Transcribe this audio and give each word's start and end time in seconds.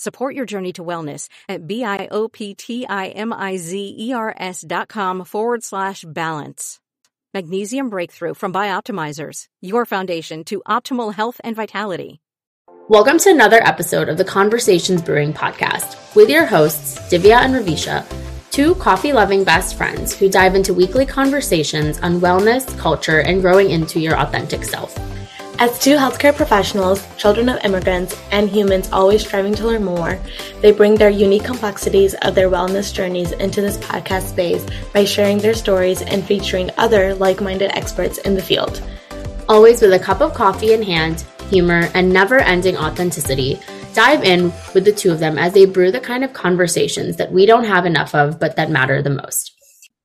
Support 0.00 0.34
your 0.34 0.46
journey 0.46 0.72
to 0.72 0.82
wellness 0.82 1.28
at 1.46 1.66
B-I-O-P-T-I-M-I-Z-E-R-S 1.66 4.64
dot 4.66 4.88
com 4.88 5.26
forward 5.26 5.62
slash 5.62 6.06
balance. 6.08 6.80
Magnesium 7.34 7.90
Breakthrough 7.90 8.32
from 8.32 8.50
Bioptimizers, 8.50 9.44
your 9.60 9.84
foundation 9.84 10.44
to 10.44 10.62
optimal 10.66 11.12
health 11.12 11.38
and 11.44 11.54
vitality. 11.54 12.22
Welcome 12.88 13.18
to 13.18 13.28
another 13.28 13.62
episode 13.62 14.08
of 14.08 14.16
the 14.16 14.24
Conversations 14.24 15.02
Brewing 15.02 15.34
Podcast 15.34 16.16
with 16.16 16.30
your 16.30 16.46
hosts, 16.46 16.98
Divya 17.12 17.42
and 17.42 17.54
Ravisha, 17.54 18.06
two 18.50 18.74
coffee 18.76 19.12
loving 19.12 19.44
best 19.44 19.76
friends 19.76 20.18
who 20.18 20.30
dive 20.30 20.54
into 20.54 20.72
weekly 20.72 21.04
conversations 21.04 21.98
on 21.98 22.22
wellness, 22.22 22.74
culture, 22.78 23.20
and 23.20 23.42
growing 23.42 23.68
into 23.68 24.00
your 24.00 24.18
authentic 24.18 24.64
self. 24.64 24.96
As 25.60 25.78
two 25.78 25.96
healthcare 25.96 26.34
professionals, 26.34 27.06
children 27.18 27.50
of 27.50 27.62
immigrants, 27.62 28.18
and 28.32 28.48
humans 28.48 28.88
always 28.92 29.20
striving 29.20 29.54
to 29.56 29.66
learn 29.66 29.84
more, 29.84 30.18
they 30.62 30.72
bring 30.72 30.94
their 30.94 31.10
unique 31.10 31.44
complexities 31.44 32.14
of 32.22 32.34
their 32.34 32.48
wellness 32.48 32.94
journeys 32.94 33.32
into 33.32 33.60
this 33.60 33.76
podcast 33.76 34.30
space 34.30 34.64
by 34.94 35.04
sharing 35.04 35.36
their 35.36 35.52
stories 35.52 36.00
and 36.00 36.24
featuring 36.24 36.70
other 36.78 37.14
like 37.14 37.42
minded 37.42 37.76
experts 37.76 38.16
in 38.16 38.34
the 38.34 38.40
field. 38.40 38.80
Always 39.50 39.82
with 39.82 39.92
a 39.92 39.98
cup 39.98 40.22
of 40.22 40.32
coffee 40.32 40.72
in 40.72 40.82
hand, 40.82 41.26
humor, 41.50 41.90
and 41.92 42.10
never 42.10 42.38
ending 42.38 42.78
authenticity, 42.78 43.60
dive 43.92 44.24
in 44.24 44.44
with 44.72 44.86
the 44.86 44.92
two 44.92 45.12
of 45.12 45.18
them 45.18 45.36
as 45.36 45.52
they 45.52 45.66
brew 45.66 45.92
the 45.92 46.00
kind 46.00 46.24
of 46.24 46.32
conversations 46.32 47.16
that 47.16 47.32
we 47.32 47.44
don't 47.44 47.64
have 47.64 47.84
enough 47.84 48.14
of, 48.14 48.40
but 48.40 48.56
that 48.56 48.70
matter 48.70 49.02
the 49.02 49.10
most. 49.10 49.59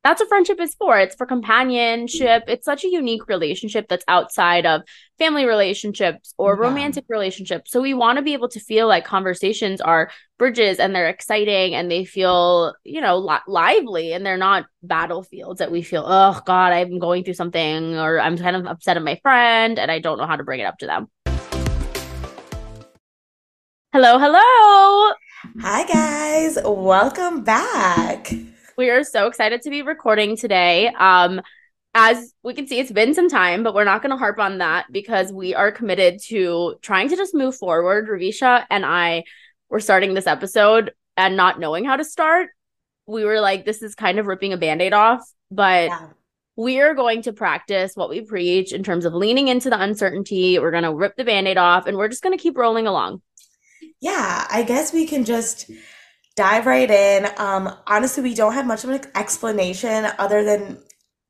That's 0.05 0.21
what 0.21 0.29
friendship 0.29 0.61
is 0.61 0.75
for. 0.75 0.99
It's 0.99 1.15
for 1.15 1.25
companionship. 1.25 2.43
Mm-hmm. 2.43 2.51
It's 2.51 2.63
such 2.63 2.83
a 2.83 2.87
unique 2.87 3.27
relationship 3.27 3.87
that's 3.89 4.05
outside 4.07 4.67
of 4.67 4.83
family 5.17 5.45
relationships 5.45 6.35
or 6.37 6.53
yeah. 6.53 6.61
romantic 6.61 7.05
relationships. 7.09 7.71
So 7.71 7.81
we 7.81 7.95
want 7.95 8.17
to 8.17 8.21
be 8.21 8.33
able 8.33 8.49
to 8.49 8.59
feel 8.59 8.87
like 8.87 9.03
conversations 9.03 9.81
are 9.81 10.11
bridges 10.37 10.77
and 10.77 10.93
they're 10.93 11.09
exciting 11.09 11.73
and 11.73 11.89
they 11.89 12.05
feel, 12.05 12.75
you 12.83 13.01
know, 13.01 13.17
li- 13.17 13.39
lively 13.47 14.13
and 14.13 14.23
they're 14.23 14.37
not 14.37 14.67
battlefields 14.83 15.57
that 15.57 15.71
we 15.71 15.81
feel, 15.81 16.03
oh 16.05 16.39
God, 16.45 16.71
I'm 16.71 16.99
going 16.99 17.23
through 17.23 17.33
something 17.33 17.97
or 17.97 18.19
I'm 18.19 18.37
kind 18.37 18.55
of 18.55 18.67
upset 18.67 18.97
at 18.97 19.03
my 19.03 19.19
friend 19.23 19.79
and 19.79 19.89
I 19.89 19.97
don't 19.97 20.19
know 20.19 20.27
how 20.27 20.35
to 20.35 20.43
bring 20.43 20.59
it 20.59 20.65
up 20.65 20.77
to 20.79 20.85
them. 20.85 21.07
Hello, 23.91 24.19
hello. 24.19 25.13
Hi, 25.61 25.83
guys. 25.87 26.59
Welcome 26.63 27.43
back. 27.43 28.31
We 28.77 28.89
are 28.89 29.03
so 29.03 29.27
excited 29.27 29.61
to 29.61 29.69
be 29.69 29.81
recording 29.81 30.35
today. 30.35 30.87
Um, 30.87 31.41
as 31.93 32.33
we 32.43 32.53
can 32.53 32.67
see, 32.67 32.79
it's 32.79 32.91
been 32.91 33.13
some 33.13 33.29
time, 33.29 33.63
but 33.63 33.73
we're 33.73 33.85
not 33.85 34.01
going 34.01 34.11
to 34.11 34.17
harp 34.17 34.39
on 34.39 34.57
that 34.57 34.85
because 34.91 35.31
we 35.31 35.55
are 35.55 35.71
committed 35.71 36.19
to 36.25 36.75
trying 36.81 37.09
to 37.09 37.15
just 37.15 37.33
move 37.33 37.55
forward. 37.55 38.07
Ravisha 38.07 38.65
and 38.69 38.85
I 38.85 39.23
were 39.69 39.79
starting 39.79 40.13
this 40.13 40.27
episode 40.27 40.91
and 41.15 41.37
not 41.37 41.59
knowing 41.59 41.85
how 41.85 41.95
to 41.95 42.03
start. 42.03 42.49
We 43.07 43.23
were 43.23 43.39
like, 43.39 43.65
this 43.65 43.81
is 43.81 43.95
kind 43.95 44.19
of 44.19 44.27
ripping 44.27 44.53
a 44.53 44.57
band 44.57 44.81
aid 44.81 44.93
off, 44.93 45.21
but. 45.51 45.89
Yeah 45.89 46.07
we 46.57 46.79
are 46.79 46.95
going 46.95 47.21
to 47.21 47.33
practice 47.33 47.97
what 47.97 48.09
we 48.09 48.21
preach 48.21 48.71
in 48.71 48.81
terms 48.81 49.03
of 49.03 49.13
leaning 49.13 49.49
into 49.49 49.69
the 49.69 49.77
uncertainty. 49.77 50.57
We're 50.57 50.71
going 50.71 50.83
to 50.83 50.93
rip 50.93 51.17
the 51.17 51.25
band 51.25 51.49
aid 51.49 51.57
off 51.57 51.85
and 51.85 51.97
we're 51.97 52.07
just 52.07 52.23
going 52.23 52.31
to 52.31 52.41
keep 52.41 52.57
rolling 52.57 52.87
along 52.87 53.21
yeah, 54.01 54.45
I 54.49 54.63
guess 54.63 54.93
we 54.93 55.07
can 55.07 55.25
just 55.25 55.69
dive 56.35 56.65
right 56.65 56.89
in. 56.89 57.27
Um, 57.37 57.73
honestly, 57.87 58.23
we 58.23 58.33
don't 58.33 58.53
have 58.53 58.65
much 58.65 58.83
of 58.83 58.89
an 58.89 59.01
explanation 59.15 60.07
other 60.19 60.43
than 60.43 60.79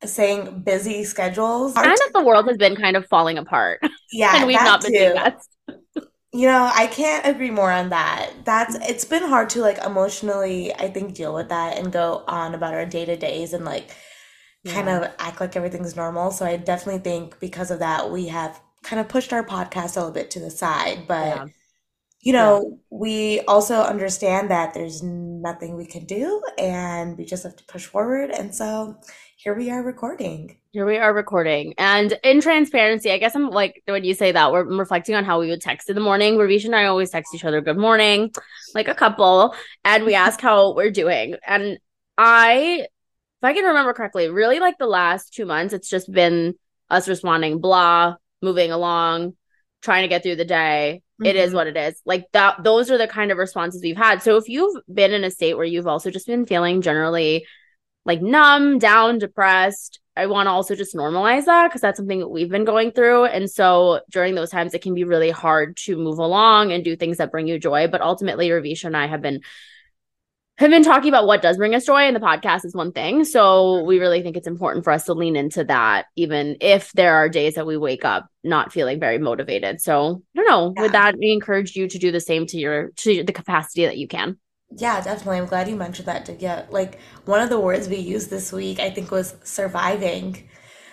saying 0.04 0.62
busy 0.62 1.04
schedules. 1.04 1.76
And 1.76 1.86
that 1.86 2.10
the 2.14 2.24
world 2.24 2.48
has 2.48 2.58
been 2.58 2.76
kind 2.76 2.96
of 2.96 3.06
falling 3.08 3.38
apart. 3.38 3.82
Yeah, 4.12 4.34
and 4.36 4.48
we've 4.48 4.56
not 4.56 4.82
been 4.82 4.94
too. 4.94 5.00
doing 5.00 5.16
that. 5.16 5.42
You 6.34 6.48
know, 6.48 6.70
I 6.74 6.88
can't 6.88 7.26
agree 7.26 7.52
more 7.52 7.72
on 7.72 7.90
that. 7.90 8.32
That's 8.44 8.76
it's 8.90 9.06
been 9.06 9.24
hard 9.24 9.50
to 9.52 9.62
like 9.62 9.78
emotionally, 9.78 10.74
I 10.74 10.90
think, 10.90 11.16
deal 11.16 11.34
with 11.34 11.50
that 11.50 11.78
and 11.78 11.94
go 11.94 12.24
on 12.28 12.54
about 12.54 12.74
our 12.74 12.86
day 12.86 13.06
to 13.06 13.16
days 13.16 13.54
and 13.54 13.64
like 13.64 13.96
yeah. 14.64 14.74
kind 14.74 14.90
of 14.90 15.14
act 15.18 15.40
like 15.40 15.56
everything's 15.56 15.96
normal. 15.96 16.32
So 16.32 16.46
I 16.46 16.58
definitely 16.58 17.02
think 17.02 17.40
because 17.40 17.72
of 17.72 17.80
that, 17.80 18.12
we 18.12 18.28
have 18.28 18.60
kind 18.84 19.00
of 19.00 19.08
pushed 19.08 19.32
our 19.32 19.46
podcast 19.46 19.96
a 19.96 20.00
little 20.00 20.12
bit 20.12 20.32
to 20.32 20.40
the 20.40 20.52
side, 20.52 21.06
but. 21.08 21.26
Yeah 21.38 21.46
you 22.26 22.34
know, 22.34 22.66
yeah. 22.68 22.76
we 22.90 23.40
also 23.42 23.82
understand 23.82 24.50
that 24.50 24.74
there's 24.74 25.04
nothing 25.04 25.78
we 25.78 25.86
can 25.86 26.06
do 26.06 26.42
and 26.58 27.16
we 27.20 27.24
just 27.24 27.44
have 27.44 27.56
to 27.56 27.64
push 27.66 27.86
forward. 27.86 28.32
And 28.32 28.54
so 28.54 29.00
here 29.38 29.56
we 29.56 29.70
are 29.70 29.84
recording. 29.84 30.58
Here 30.72 30.88
we 30.88 30.98
are 30.98 31.14
recording. 31.14 31.76
And 31.78 32.18
in 32.24 32.42
transparency, 32.42 33.12
I 33.12 33.20
guess 33.20 33.36
I'm 33.36 33.52
like, 33.52 33.84
when 33.86 34.04
you 34.04 34.16
say 34.16 34.32
that, 34.32 34.52
we're 34.52 34.64
reflecting 34.64 35.14
on 35.14 35.24
how 35.24 35.40
we 35.40 35.50
would 35.50 35.62
text 35.62 35.88
in 35.88 35.94
the 35.94 36.02
morning. 36.02 36.34
Ravisha 36.34 36.66
and 36.66 36.76
I 36.76 36.86
always 36.86 37.12
text 37.12 37.36
each 37.36 37.46
other 37.46 37.62
good 37.62 37.78
morning, 37.78 38.34
like 38.74 38.88
a 38.88 38.96
couple, 38.96 39.54
and 39.84 40.04
we 40.04 40.16
ask 40.16 40.42
how 40.42 40.74
we're 40.74 40.90
doing. 40.90 41.36
And 41.46 41.78
I, 42.18 42.88
if 42.88 43.44
I 43.44 43.54
can 43.54 43.66
remember 43.66 43.94
correctly, 43.94 44.30
really 44.30 44.60
like 44.60 44.80
the 44.80 44.88
last 44.88 45.32
two 45.32 45.46
months, 45.46 45.76
it's 45.76 45.90
just 45.90 46.12
been 46.12 46.56
us 46.90 47.08
responding 47.08 47.60
blah, 47.60 48.16
moving 48.42 48.72
along, 48.72 49.36
trying 49.86 50.02
to 50.02 50.08
get 50.08 50.24
through 50.24 50.36
the 50.36 50.44
day 50.44 51.02
mm-hmm. 51.22 51.28
it 51.28 51.36
is 51.36 51.50
mm-hmm. 51.50 51.58
what 51.58 51.68
it 51.68 51.78
is 51.78 52.02
like 52.06 52.26
that 52.34 52.64
those 52.64 52.90
are 52.90 52.98
the 52.98 53.08
kind 53.08 53.32
of 53.32 53.38
responses 53.38 53.82
we've 53.84 53.96
had 53.96 54.22
so 54.22 54.36
if 54.36 54.50
you've 54.50 54.76
been 54.92 55.14
in 55.14 55.24
a 55.24 55.32
state 55.32 55.56
where 55.56 55.66
you've 55.66 55.88
also 55.88 56.10
just 56.10 56.28
been 56.28 56.46
feeling 56.46 56.82
generally 56.82 57.46
like 58.04 58.22
numb 58.22 58.80
down 58.80 59.20
depressed 59.20 60.00
i 60.18 60.26
want 60.26 60.48
to 60.48 60.52
also 60.52 60.76
just 60.76 60.96
normalize 60.96 61.46
that 61.46 61.68
because 61.68 61.82
that's 61.82 61.98
something 61.98 62.20
that 62.20 62.28
we've 62.28 62.50
been 62.50 62.66
going 62.66 62.92
through 62.92 63.26
and 63.26 63.50
so 63.50 64.02
during 64.10 64.34
those 64.34 64.50
times 64.50 64.74
it 64.74 64.82
can 64.82 64.96
be 64.96 65.04
really 65.04 65.30
hard 65.30 65.78
to 65.78 65.96
move 65.96 66.18
along 66.18 66.72
and 66.72 66.84
do 66.84 66.96
things 66.96 67.18
that 67.18 67.32
bring 67.32 67.48
you 67.48 67.60
joy 67.60 67.88
but 67.88 68.02
ultimately 68.02 68.50
ravisha 68.50 68.86
and 68.86 68.98
i 68.98 69.06
have 69.06 69.22
been 69.22 69.40
have 70.58 70.72
been 70.72 70.84
talking 70.84 71.10
about 71.10 71.28
what 71.28 71.42
does 71.42 71.58
bring 71.58 71.76
us 71.76 71.86
joy 71.86 72.02
and 72.02 72.16
the 72.16 72.20
podcast 72.20 72.66
is 72.66 72.74
one 72.74 72.92
thing 72.92 73.24
so 73.24 73.84
we 73.84 74.00
really 74.00 74.22
think 74.22 74.38
it's 74.38 74.48
important 74.48 74.84
for 74.84 74.92
us 74.92 75.06
to 75.06 75.14
lean 75.14 75.36
into 75.36 75.64
that 75.64 76.06
even 76.16 76.56
if 76.62 76.92
there 76.94 77.16
are 77.16 77.30
days 77.30 77.56
that 77.56 77.68
we 77.68 77.78
wake 77.78 78.06
up 78.06 78.28
not 78.44 78.72
feeling 78.72 79.00
very 79.00 79.18
motivated 79.18 79.82
so 79.82 80.22
i 80.36 80.40
don't 80.40 80.48
know 80.48 80.74
yeah. 80.76 80.82
would 80.84 80.92
that 80.92 81.18
we 81.18 81.32
encourage 81.32 81.76
you 81.76 81.88
to 81.88 81.98
do 81.98 82.12
the 82.12 82.20
same 82.20 82.46
to 82.46 82.58
your 82.58 82.90
to 82.96 83.24
the 83.24 83.34
capacity 83.34 83.86
that 83.86 83.98
you 83.98 84.08
can 84.08 84.38
yeah 84.78 85.02
definitely 85.02 85.38
i'm 85.38 85.46
glad 85.46 85.68
you 85.68 85.76
mentioned 85.76 86.08
that 86.08 86.26
to 86.26 86.34
get 86.34 86.72
like 86.72 87.00
one 87.26 87.42
of 87.42 87.50
the 87.50 87.60
words 87.60 87.88
we 87.88 87.98
used 87.98 88.30
this 88.30 88.52
week 88.52 88.80
i 88.80 88.90
think 88.90 89.12
was 89.12 89.36
surviving 89.44 90.48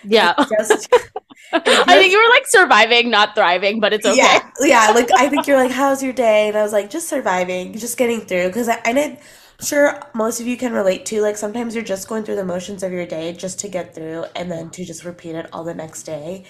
yeah 0.05 0.35
just, 0.59 0.91
just, 0.93 1.13
I 1.53 1.99
think 1.99 2.13
you 2.13 2.19
were 2.19 2.31
like 2.31 2.47
surviving, 2.47 3.11
not 3.11 3.35
thriving, 3.35 3.79
but 3.79 3.93
it's 3.93 4.07
okay. 4.07 4.17
Yeah, 4.17 4.51
yeah. 4.61 4.93
Like 4.95 5.11
I 5.13 5.29
think 5.29 5.47
you're 5.47 5.59
like, 5.59 5.71
"How's 5.71 6.03
your 6.03 6.13
day?" 6.13 6.49
And 6.49 6.57
I 6.57 6.63
was 6.63 6.73
like, 6.73 6.89
"Just 6.89 7.09
surviving, 7.09 7.77
just 7.77 7.99
getting 7.99 8.21
through." 8.21 8.47
Because 8.47 8.69
I, 8.69 8.81
I 8.87 8.93
did 8.93 9.19
sure 9.63 10.01
most 10.15 10.41
of 10.41 10.47
you 10.47 10.57
can 10.57 10.73
relate 10.73 11.07
to 11.07 11.23
like 11.23 11.37
sometimes 11.37 11.75
you're 11.75 11.85
just 11.85 12.09
going 12.09 12.25
through 12.25 12.37
the 12.37 12.45
motions 12.45 12.83
of 12.83 12.93
your 12.93 13.07
day 13.07 13.33
just 13.33 13.59
to 13.61 13.69
get 13.69 13.95
through 13.95 14.25
and 14.37 14.51
then 14.51 14.71
to 14.71 14.85
just 14.85 15.05
repeat 15.05 15.35
it 15.35 15.49
all 15.53 15.65
the 15.65 15.75
next 15.75 16.03
day. 16.03 16.45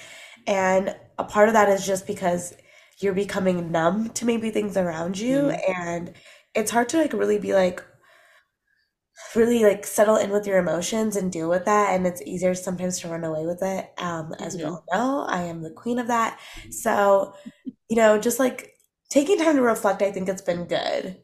And 0.47 0.95
a 1.19 1.25
part 1.25 1.49
of 1.49 1.55
that 1.55 1.69
is 1.69 1.87
just 1.87 2.07
because 2.07 2.55
you're 3.01 3.15
becoming 3.15 3.71
numb 3.71 4.11
to 4.11 4.25
maybe 4.25 4.51
things 4.51 4.77
around 4.77 5.19
you 5.19 5.37
mm-hmm. 5.37 5.83
and 5.87 6.15
it's 6.55 6.71
hard 6.71 6.89
to 6.91 6.99
like 6.99 7.13
really 7.13 7.39
be 7.39 7.55
like 7.55 7.85
really 9.35 9.63
like 9.63 9.87
settle 9.87 10.17
in 10.17 10.31
with 10.31 10.47
your 10.47 10.59
emotions 10.59 11.17
and 11.17 11.33
deal 11.33 11.49
with 11.49 11.65
that 11.65 11.95
and 11.95 12.07
it's 12.07 12.23
easier 12.23 12.55
sometimes 12.55 13.01
to 13.01 13.09
run 13.09 13.25
away 13.25 13.47
with 13.47 13.63
it 13.63 13.91
um 13.99 14.35
as 14.39 14.57
mm-hmm. 14.57 14.67
we 14.67 14.71
all 14.71 14.85
know. 14.93 15.25
I 15.29 15.43
am 15.45 15.63
the 15.63 15.71
queen 15.71 15.99
of 15.99 16.09
that. 16.09 16.39
So 16.71 17.35
you 17.89 17.97
know 17.97 18.19
just 18.19 18.39
like 18.39 18.75
taking 19.11 19.37
time 19.37 19.57
to 19.57 19.63
reflect 19.63 20.01
i 20.01 20.11
think 20.11 20.29
it's 20.29 20.43
been 20.43 20.65
good. 20.65 21.21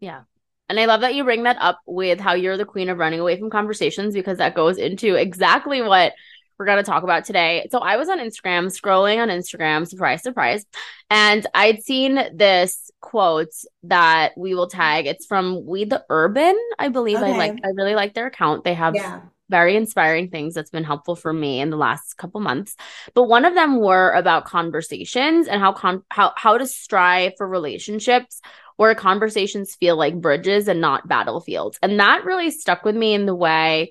Yeah 0.00 0.22
and 0.70 0.78
I 0.78 0.86
love 0.86 1.00
that 1.00 1.16
you 1.16 1.24
bring 1.24 1.42
that 1.42 1.56
up 1.60 1.80
with 1.84 2.20
how 2.20 2.34
you're 2.34 2.56
the 2.56 2.64
queen 2.64 2.88
of 2.88 2.96
running 2.96 3.18
away 3.18 3.36
from 3.36 3.50
conversations 3.50 4.14
because 4.14 4.38
that 4.38 4.54
goes 4.54 4.78
into 4.78 5.16
exactly 5.16 5.82
what 5.82 6.12
we're 6.58 6.66
going 6.66 6.78
to 6.78 6.88
talk 6.88 7.02
about 7.02 7.24
today. 7.24 7.66
So 7.72 7.78
I 7.78 7.96
was 7.96 8.08
on 8.08 8.20
Instagram, 8.20 8.66
scrolling 8.66 9.18
on 9.18 9.30
Instagram, 9.30 9.88
surprise, 9.88 10.22
surprise, 10.22 10.64
and 11.10 11.44
I'd 11.54 11.82
seen 11.82 12.22
this 12.34 12.90
quote 13.00 13.52
that 13.82 14.32
we 14.36 14.54
will 14.54 14.68
tag. 14.68 15.06
It's 15.06 15.26
from 15.26 15.66
We 15.66 15.86
the 15.86 16.04
Urban, 16.08 16.56
I 16.78 16.88
believe. 16.88 17.16
Okay. 17.16 17.32
I 17.32 17.36
like 17.36 17.58
I 17.64 17.68
really 17.74 17.96
like 17.96 18.14
their 18.14 18.26
account. 18.26 18.62
They 18.62 18.74
have 18.74 18.94
yeah. 18.94 19.22
very 19.48 19.74
inspiring 19.74 20.28
things 20.28 20.54
that's 20.54 20.70
been 20.70 20.84
helpful 20.84 21.16
for 21.16 21.32
me 21.32 21.60
in 21.60 21.70
the 21.70 21.76
last 21.76 22.16
couple 22.16 22.40
months. 22.40 22.76
But 23.14 23.24
one 23.24 23.44
of 23.44 23.54
them 23.54 23.80
were 23.80 24.12
about 24.12 24.44
conversations 24.44 25.48
and 25.48 25.60
how 25.60 25.72
con- 25.72 26.04
how 26.10 26.32
how 26.36 26.58
to 26.58 26.66
strive 26.66 27.32
for 27.38 27.48
relationships 27.48 28.40
where 28.80 28.94
conversations 28.94 29.74
feel 29.74 29.94
like 29.94 30.22
bridges 30.22 30.66
and 30.66 30.80
not 30.80 31.06
battlefields. 31.06 31.78
And 31.82 32.00
that 32.00 32.24
really 32.24 32.50
stuck 32.50 32.82
with 32.82 32.96
me 32.96 33.12
in 33.12 33.26
the 33.26 33.34
way 33.34 33.90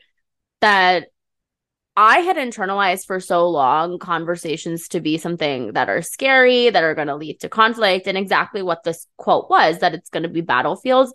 that 0.61 1.09
I 1.95 2.21
had 2.21 2.37
internalized 2.37 3.05
for 3.05 3.19
so 3.19 3.47
long 3.49 3.99
conversations 3.99 4.87
to 4.87 4.99
be 4.99 5.19
something 5.19 5.73
that 5.73 5.89
are 5.89 6.01
scary, 6.01 6.71
that 6.71 6.83
are 6.83 6.95
going 6.95 7.07
to 7.07 7.15
lead 7.15 7.39
to 7.41 7.49
conflict, 7.49 8.07
and 8.07 8.17
exactly 8.17 8.63
what 8.63 8.81
this 8.83 9.05
quote 9.15 9.47
was 9.47 9.77
that 9.77 9.93
it's 9.93 10.09
going 10.09 10.23
to 10.23 10.29
be 10.29 10.41
battlefields. 10.41 11.13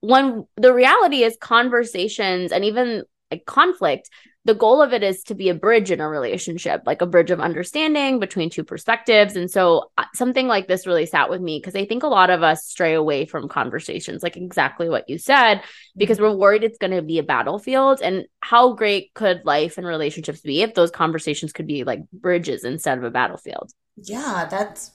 When 0.00 0.46
the 0.56 0.74
reality 0.74 1.22
is, 1.22 1.34
conversations 1.40 2.52
and 2.52 2.62
even 2.66 3.04
like 3.30 3.46
conflict 3.46 4.10
the 4.44 4.54
goal 4.54 4.80
of 4.80 4.92
it 4.92 5.02
is 5.02 5.22
to 5.24 5.34
be 5.34 5.50
a 5.50 5.54
bridge 5.54 5.90
in 5.90 6.00
a 6.00 6.08
relationship, 6.08 6.82
like 6.86 7.02
a 7.02 7.06
bridge 7.06 7.30
of 7.30 7.40
understanding 7.40 8.18
between 8.18 8.48
two 8.48 8.64
perspectives. 8.64 9.36
And 9.36 9.50
so 9.50 9.90
uh, 9.98 10.04
something 10.14 10.46
like 10.46 10.68
this 10.68 10.86
really 10.86 11.06
sat 11.06 11.28
with 11.28 11.40
me 11.40 11.58
because 11.58 11.76
I 11.76 11.84
think 11.84 12.02
a 12.02 12.08
lot 12.08 12.30
of 12.30 12.42
us 12.42 12.64
stray 12.64 12.94
away 12.94 13.26
from 13.26 13.48
conversations, 13.48 14.22
like 14.22 14.36
exactly 14.36 14.88
what 14.88 15.08
you 15.08 15.18
said, 15.18 15.62
because 15.96 16.18
we're 16.18 16.34
worried 16.34 16.64
it's 16.64 16.78
going 16.78 16.92
to 16.92 17.02
be 17.02 17.18
a 17.18 17.22
battlefield. 17.22 18.00
And 18.00 18.26
how 18.40 18.72
great 18.72 19.12
could 19.12 19.42
life 19.44 19.76
and 19.76 19.86
relationships 19.86 20.40
be 20.40 20.62
if 20.62 20.72
those 20.72 20.90
conversations 20.90 21.52
could 21.52 21.66
be 21.66 21.84
like 21.84 22.10
bridges 22.10 22.64
instead 22.64 22.96
of 22.96 23.04
a 23.04 23.10
battlefield? 23.10 23.70
Yeah, 23.96 24.46
that's 24.50 24.92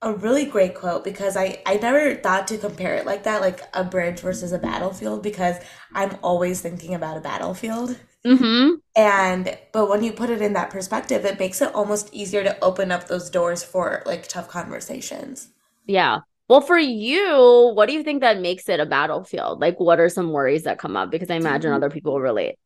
a 0.00 0.14
really 0.14 0.46
great 0.46 0.74
quote 0.74 1.04
because 1.04 1.36
I, 1.36 1.60
I 1.66 1.76
never 1.76 2.14
thought 2.14 2.48
to 2.48 2.56
compare 2.56 2.94
it 2.94 3.04
like 3.04 3.24
that, 3.24 3.42
like 3.42 3.60
a 3.74 3.84
bridge 3.84 4.20
versus 4.20 4.52
a 4.52 4.58
battlefield, 4.58 5.22
because 5.22 5.56
I'm 5.92 6.16
always 6.22 6.62
thinking 6.62 6.94
about 6.94 7.18
a 7.18 7.20
battlefield. 7.20 7.98
Mm-hmm. 8.26 8.74
And 8.96 9.58
but 9.72 9.88
when 9.88 10.04
you 10.04 10.12
put 10.12 10.30
it 10.30 10.42
in 10.42 10.52
that 10.52 10.70
perspective, 10.70 11.24
it 11.24 11.38
makes 11.38 11.62
it 11.62 11.74
almost 11.74 12.12
easier 12.12 12.44
to 12.44 12.62
open 12.62 12.92
up 12.92 13.08
those 13.08 13.30
doors 13.30 13.64
for 13.64 14.02
like 14.04 14.28
tough 14.28 14.48
conversations. 14.48 15.48
Yeah. 15.86 16.20
Well, 16.48 16.60
for 16.60 16.78
you, 16.78 17.70
what 17.74 17.86
do 17.86 17.92
you 17.94 18.02
think 18.02 18.22
that 18.22 18.40
makes 18.40 18.68
it 18.68 18.80
a 18.80 18.84
battlefield? 18.84 19.60
Like, 19.60 19.78
what 19.78 20.00
are 20.00 20.08
some 20.08 20.32
worries 20.32 20.64
that 20.64 20.78
come 20.80 20.96
up? 20.96 21.10
Because 21.10 21.30
I 21.30 21.36
imagine 21.36 21.70
mm-hmm. 21.70 21.76
other 21.76 21.90
people 21.90 22.20
relate. 22.20 22.56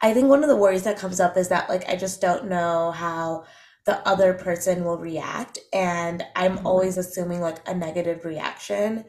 I 0.00 0.14
think 0.14 0.28
one 0.28 0.44
of 0.44 0.48
the 0.48 0.56
worries 0.56 0.84
that 0.84 0.98
comes 0.98 1.18
up 1.18 1.36
is 1.36 1.48
that, 1.48 1.68
like, 1.68 1.88
I 1.88 1.96
just 1.96 2.20
don't 2.20 2.48
know 2.48 2.92
how 2.92 3.44
the 3.86 4.06
other 4.06 4.34
person 4.34 4.84
will 4.84 4.98
react. 4.98 5.58
And 5.72 6.24
I'm 6.36 6.58
mm-hmm. 6.58 6.66
always 6.66 6.96
assuming, 6.96 7.40
like, 7.40 7.68
a 7.68 7.74
negative 7.74 8.24
reaction 8.24 9.04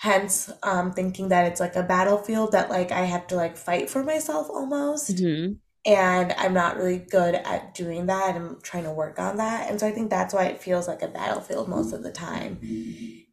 hence 0.00 0.48
um 0.62 0.92
thinking 0.92 1.28
that 1.28 1.46
it's 1.46 1.58
like 1.58 1.74
a 1.74 1.82
battlefield 1.82 2.52
that 2.52 2.70
like 2.70 2.92
i 2.92 3.00
have 3.00 3.26
to 3.26 3.34
like 3.34 3.56
fight 3.56 3.90
for 3.90 4.04
myself 4.04 4.48
almost. 4.48 5.16
Mm-hmm. 5.16 5.54
and 5.86 6.34
i'm 6.38 6.54
not 6.54 6.76
really 6.76 6.98
good 6.98 7.34
at 7.34 7.74
doing 7.74 8.06
that 8.06 8.36
i'm 8.36 8.60
trying 8.62 8.84
to 8.84 8.92
work 8.92 9.18
on 9.18 9.38
that. 9.38 9.68
And 9.68 9.80
so 9.80 9.88
i 9.88 9.90
think 9.90 10.08
that's 10.08 10.32
why 10.32 10.44
it 10.44 10.62
feels 10.62 10.86
like 10.86 11.02
a 11.02 11.08
battlefield 11.08 11.68
most 11.68 11.92
of 11.92 12.02
the 12.02 12.12
time. 12.12 12.60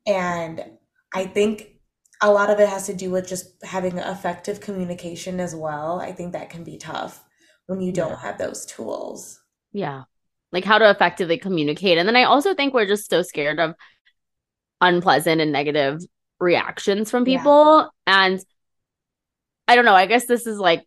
And 0.08 0.66
i 1.14 1.26
think 1.26 1.68
a 2.22 2.32
lot 2.32 2.50
of 2.50 2.60
it 2.60 2.70
has 2.70 2.88
to 2.88 2.96
do 2.96 3.12
with 3.12 3.28
just 3.28 3.64
having 3.64 3.98
effective 4.00 4.60
communication 4.62 5.40
as 5.40 5.54
well. 5.54 6.00
I 6.00 6.14
think 6.14 6.32
that 6.32 6.50
can 6.50 6.64
be 6.64 6.78
tough 6.78 7.24
when 7.68 7.82
you 7.82 7.92
don't 7.92 8.12
yeah. 8.12 8.22
have 8.22 8.38
those 8.38 8.66
tools. 8.66 9.40
Yeah. 9.74 10.04
Like 10.52 10.64
how 10.64 10.78
to 10.78 10.90
effectively 10.90 11.38
communicate. 11.38 11.98
And 12.00 12.08
then 12.08 12.16
i 12.16 12.24
also 12.24 12.56
think 12.56 12.74
we're 12.74 12.88
just 12.88 13.10
so 13.10 13.22
scared 13.22 13.60
of 13.60 13.76
unpleasant 14.82 15.42
and 15.42 15.52
negative 15.52 16.00
reactions 16.40 17.12
from 17.12 17.26
people. 17.26 17.90
Yeah. 18.08 18.26
And 18.26 18.46
I 19.68 19.76
don't 19.76 19.86
know, 19.86 19.96
I 19.96 20.06
guess 20.06 20.26
this 20.26 20.46
is 20.46 20.60
like 20.60 20.86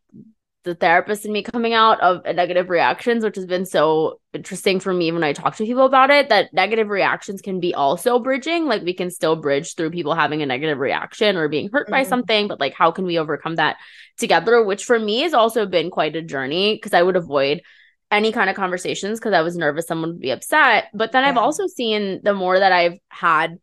the 0.65 0.75
therapist 0.75 1.25
in 1.25 1.33
me 1.33 1.43
coming 1.43 1.73
out 1.73 2.01
of 2.01 2.25
negative 2.25 2.69
reactions, 2.69 3.25
which 3.25 3.37
has 3.37 3.47
been 3.47 3.65
so 3.65 4.21
interesting 4.33 4.81
for 4.81 4.93
me 4.93 5.11
when 5.11 5.25
I 5.25 5.33
talk 5.33 5.57
to 5.57 5.65
people 5.65 5.87
about 5.87 6.11
it. 6.11 6.29
That 6.29 6.53
negative 6.53 6.89
reactions 6.89 7.41
can 7.41 7.59
be 7.61 7.75
also 7.75 8.19
bridging. 8.19 8.67
Like 8.67 8.83
we 8.83 8.93
can 8.93 9.11
still 9.11 9.37
bridge 9.37 9.75
through 9.75 9.91
people 9.91 10.15
having 10.15 10.43
a 10.43 10.47
negative 10.47 10.79
reaction 10.79 11.37
or 11.37 11.49
being 11.49 11.71
hurt 11.73 11.87
mm-hmm. 11.87 11.93
by 11.93 12.03
something, 12.03 12.49
but 12.49 12.61
like 12.61 12.75
how 12.75 12.91
can 12.91 13.05
we 13.05 13.19
overcome 13.19 13.57
that 13.57 13.77
together? 14.19 14.63
Which 14.63 14.85
for 14.85 14.99
me 14.99 15.23
has 15.23 15.35
also 15.35 15.67
been 15.67 15.91
quite 15.91 16.17
a 16.17 16.23
journey 16.23 16.75
because 16.75 16.95
I 16.95 17.03
would 17.03 17.17
avoid 17.17 17.63
any 18.11 18.33
kind 18.33 18.49
of 18.49 18.57
conversations 18.57 19.19
because 19.19 19.35
I 19.35 19.43
was 19.43 19.57
nervous 19.57 19.87
someone 19.87 20.11
would 20.11 20.21
be 20.21 20.31
upset. 20.31 20.87
But 20.95 21.13
then 21.13 21.25
yeah. 21.25 21.31
I've 21.31 21.37
also 21.37 21.67
seen 21.67 22.21
the 22.23 22.35
more 22.35 22.59
that 22.59 22.73
I've 22.73 22.99
had 23.09 23.59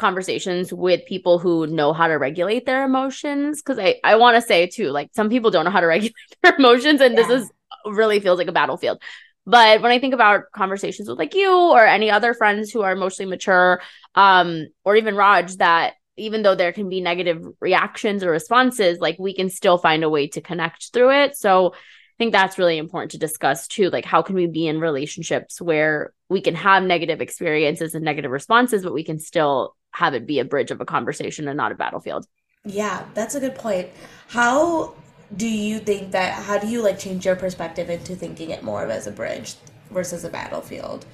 conversations 0.00 0.72
with 0.72 1.04
people 1.06 1.38
who 1.38 1.66
know 1.66 1.92
how 1.92 2.08
to 2.08 2.14
regulate 2.14 2.64
their 2.64 2.84
emotions 2.84 3.60
because 3.60 3.78
i 3.78 3.96
i 4.02 4.16
want 4.16 4.34
to 4.34 4.40
say 4.40 4.66
too 4.66 4.90
like 4.90 5.10
some 5.12 5.28
people 5.28 5.50
don't 5.50 5.66
know 5.66 5.70
how 5.70 5.80
to 5.80 5.86
regulate 5.96 6.14
their 6.42 6.56
emotions 6.56 7.00
and 7.00 7.14
yeah. 7.14 7.22
this 7.22 7.42
is 7.42 7.50
really 7.84 8.18
feels 8.18 8.38
like 8.38 8.48
a 8.48 8.52
battlefield 8.52 9.00
but 9.46 9.82
when 9.82 9.92
i 9.92 9.98
think 9.98 10.14
about 10.14 10.44
conversations 10.52 11.08
with 11.08 11.18
like 11.18 11.34
you 11.34 11.52
or 11.52 11.84
any 11.84 12.10
other 12.10 12.32
friends 12.32 12.70
who 12.70 12.80
are 12.80 12.92
emotionally 12.92 13.28
mature 13.28 13.82
um 14.14 14.66
or 14.84 14.96
even 14.96 15.14
raj 15.14 15.56
that 15.56 15.94
even 16.16 16.42
though 16.42 16.54
there 16.54 16.72
can 16.72 16.88
be 16.88 17.00
negative 17.00 17.46
reactions 17.60 18.24
or 18.24 18.30
responses 18.30 18.98
like 19.00 19.16
we 19.18 19.34
can 19.34 19.50
still 19.50 19.76
find 19.76 20.02
a 20.02 20.10
way 20.10 20.26
to 20.28 20.40
connect 20.40 20.92
through 20.92 21.10
it 21.10 21.36
so 21.36 21.74
think 22.20 22.32
that's 22.32 22.58
really 22.58 22.76
important 22.76 23.12
to 23.12 23.18
discuss 23.18 23.66
too. 23.66 23.88
Like, 23.88 24.04
how 24.04 24.20
can 24.20 24.34
we 24.34 24.46
be 24.46 24.68
in 24.68 24.78
relationships 24.78 25.58
where 25.58 26.12
we 26.28 26.42
can 26.42 26.54
have 26.54 26.82
negative 26.82 27.22
experiences 27.22 27.94
and 27.94 28.04
negative 28.04 28.30
responses, 28.30 28.84
but 28.84 28.92
we 28.92 29.02
can 29.02 29.18
still 29.18 29.74
have 29.92 30.12
it 30.12 30.26
be 30.26 30.38
a 30.38 30.44
bridge 30.44 30.70
of 30.70 30.82
a 30.82 30.84
conversation 30.84 31.48
and 31.48 31.56
not 31.56 31.72
a 31.72 31.74
battlefield. 31.74 32.26
Yeah, 32.64 33.06
that's 33.14 33.34
a 33.34 33.40
good 33.40 33.54
point. 33.54 33.88
How 34.28 34.94
do 35.34 35.48
you 35.48 35.78
think 35.78 36.12
that 36.12 36.34
how 36.34 36.58
do 36.58 36.68
you 36.68 36.82
like 36.82 36.98
change 36.98 37.24
your 37.24 37.36
perspective 37.36 37.88
into 37.88 38.14
thinking 38.14 38.50
it 38.50 38.62
more 38.62 38.84
of 38.84 38.90
as 38.90 39.06
a 39.06 39.12
bridge 39.12 39.54
versus 39.90 40.24
a 40.24 40.28
battlefield? 40.28 41.06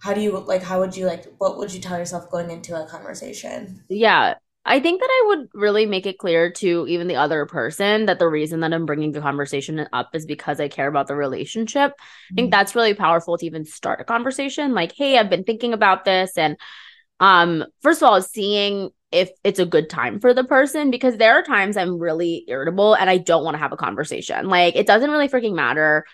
How 0.00 0.12
do 0.12 0.20
you 0.20 0.38
like 0.38 0.62
how 0.62 0.80
would 0.80 0.94
you 0.94 1.06
like 1.06 1.24
what 1.38 1.56
would 1.56 1.72
you 1.72 1.80
tell 1.80 1.98
yourself 1.98 2.30
going 2.30 2.50
into 2.50 2.78
a 2.78 2.86
conversation? 2.86 3.82
Yeah. 3.88 4.34
I 4.64 4.78
think 4.78 5.00
that 5.00 5.10
I 5.10 5.24
would 5.28 5.48
really 5.54 5.86
make 5.86 6.06
it 6.06 6.18
clear 6.18 6.52
to 6.52 6.86
even 6.88 7.08
the 7.08 7.16
other 7.16 7.46
person 7.46 8.06
that 8.06 8.18
the 8.18 8.28
reason 8.28 8.60
that 8.60 8.72
I'm 8.72 8.86
bringing 8.86 9.12
the 9.12 9.20
conversation 9.20 9.86
up 9.92 10.14
is 10.14 10.24
because 10.24 10.60
I 10.60 10.68
care 10.68 10.86
about 10.86 11.08
the 11.08 11.16
relationship. 11.16 11.92
Mm-hmm. 11.92 12.34
I 12.34 12.36
think 12.36 12.46
mm-hmm. 12.46 12.50
that's 12.50 12.74
really 12.76 12.94
powerful 12.94 13.36
to 13.38 13.46
even 13.46 13.64
start 13.64 14.00
a 14.00 14.04
conversation 14.04 14.72
like, 14.72 14.92
"Hey, 14.92 15.18
I've 15.18 15.30
been 15.30 15.44
thinking 15.44 15.72
about 15.72 16.04
this 16.04 16.38
and 16.38 16.56
um 17.20 17.64
first 17.82 18.02
of 18.02 18.08
all 18.08 18.20
seeing 18.20 18.90
if 19.12 19.30
it's 19.44 19.58
a 19.58 19.66
good 19.66 19.90
time 19.90 20.18
for 20.18 20.32
the 20.34 20.42
person 20.42 20.90
because 20.90 21.16
there 21.16 21.34
are 21.34 21.42
times 21.42 21.76
I'm 21.76 21.98
really 21.98 22.44
irritable 22.48 22.94
and 22.94 23.10
I 23.10 23.18
don't 23.18 23.44
want 23.44 23.54
to 23.54 23.58
have 23.58 23.72
a 23.72 23.76
conversation. 23.76 24.48
Like 24.48 24.74
it 24.74 24.86
doesn't 24.86 25.10
really 25.10 25.28
freaking 25.28 25.54
matter 25.54 26.04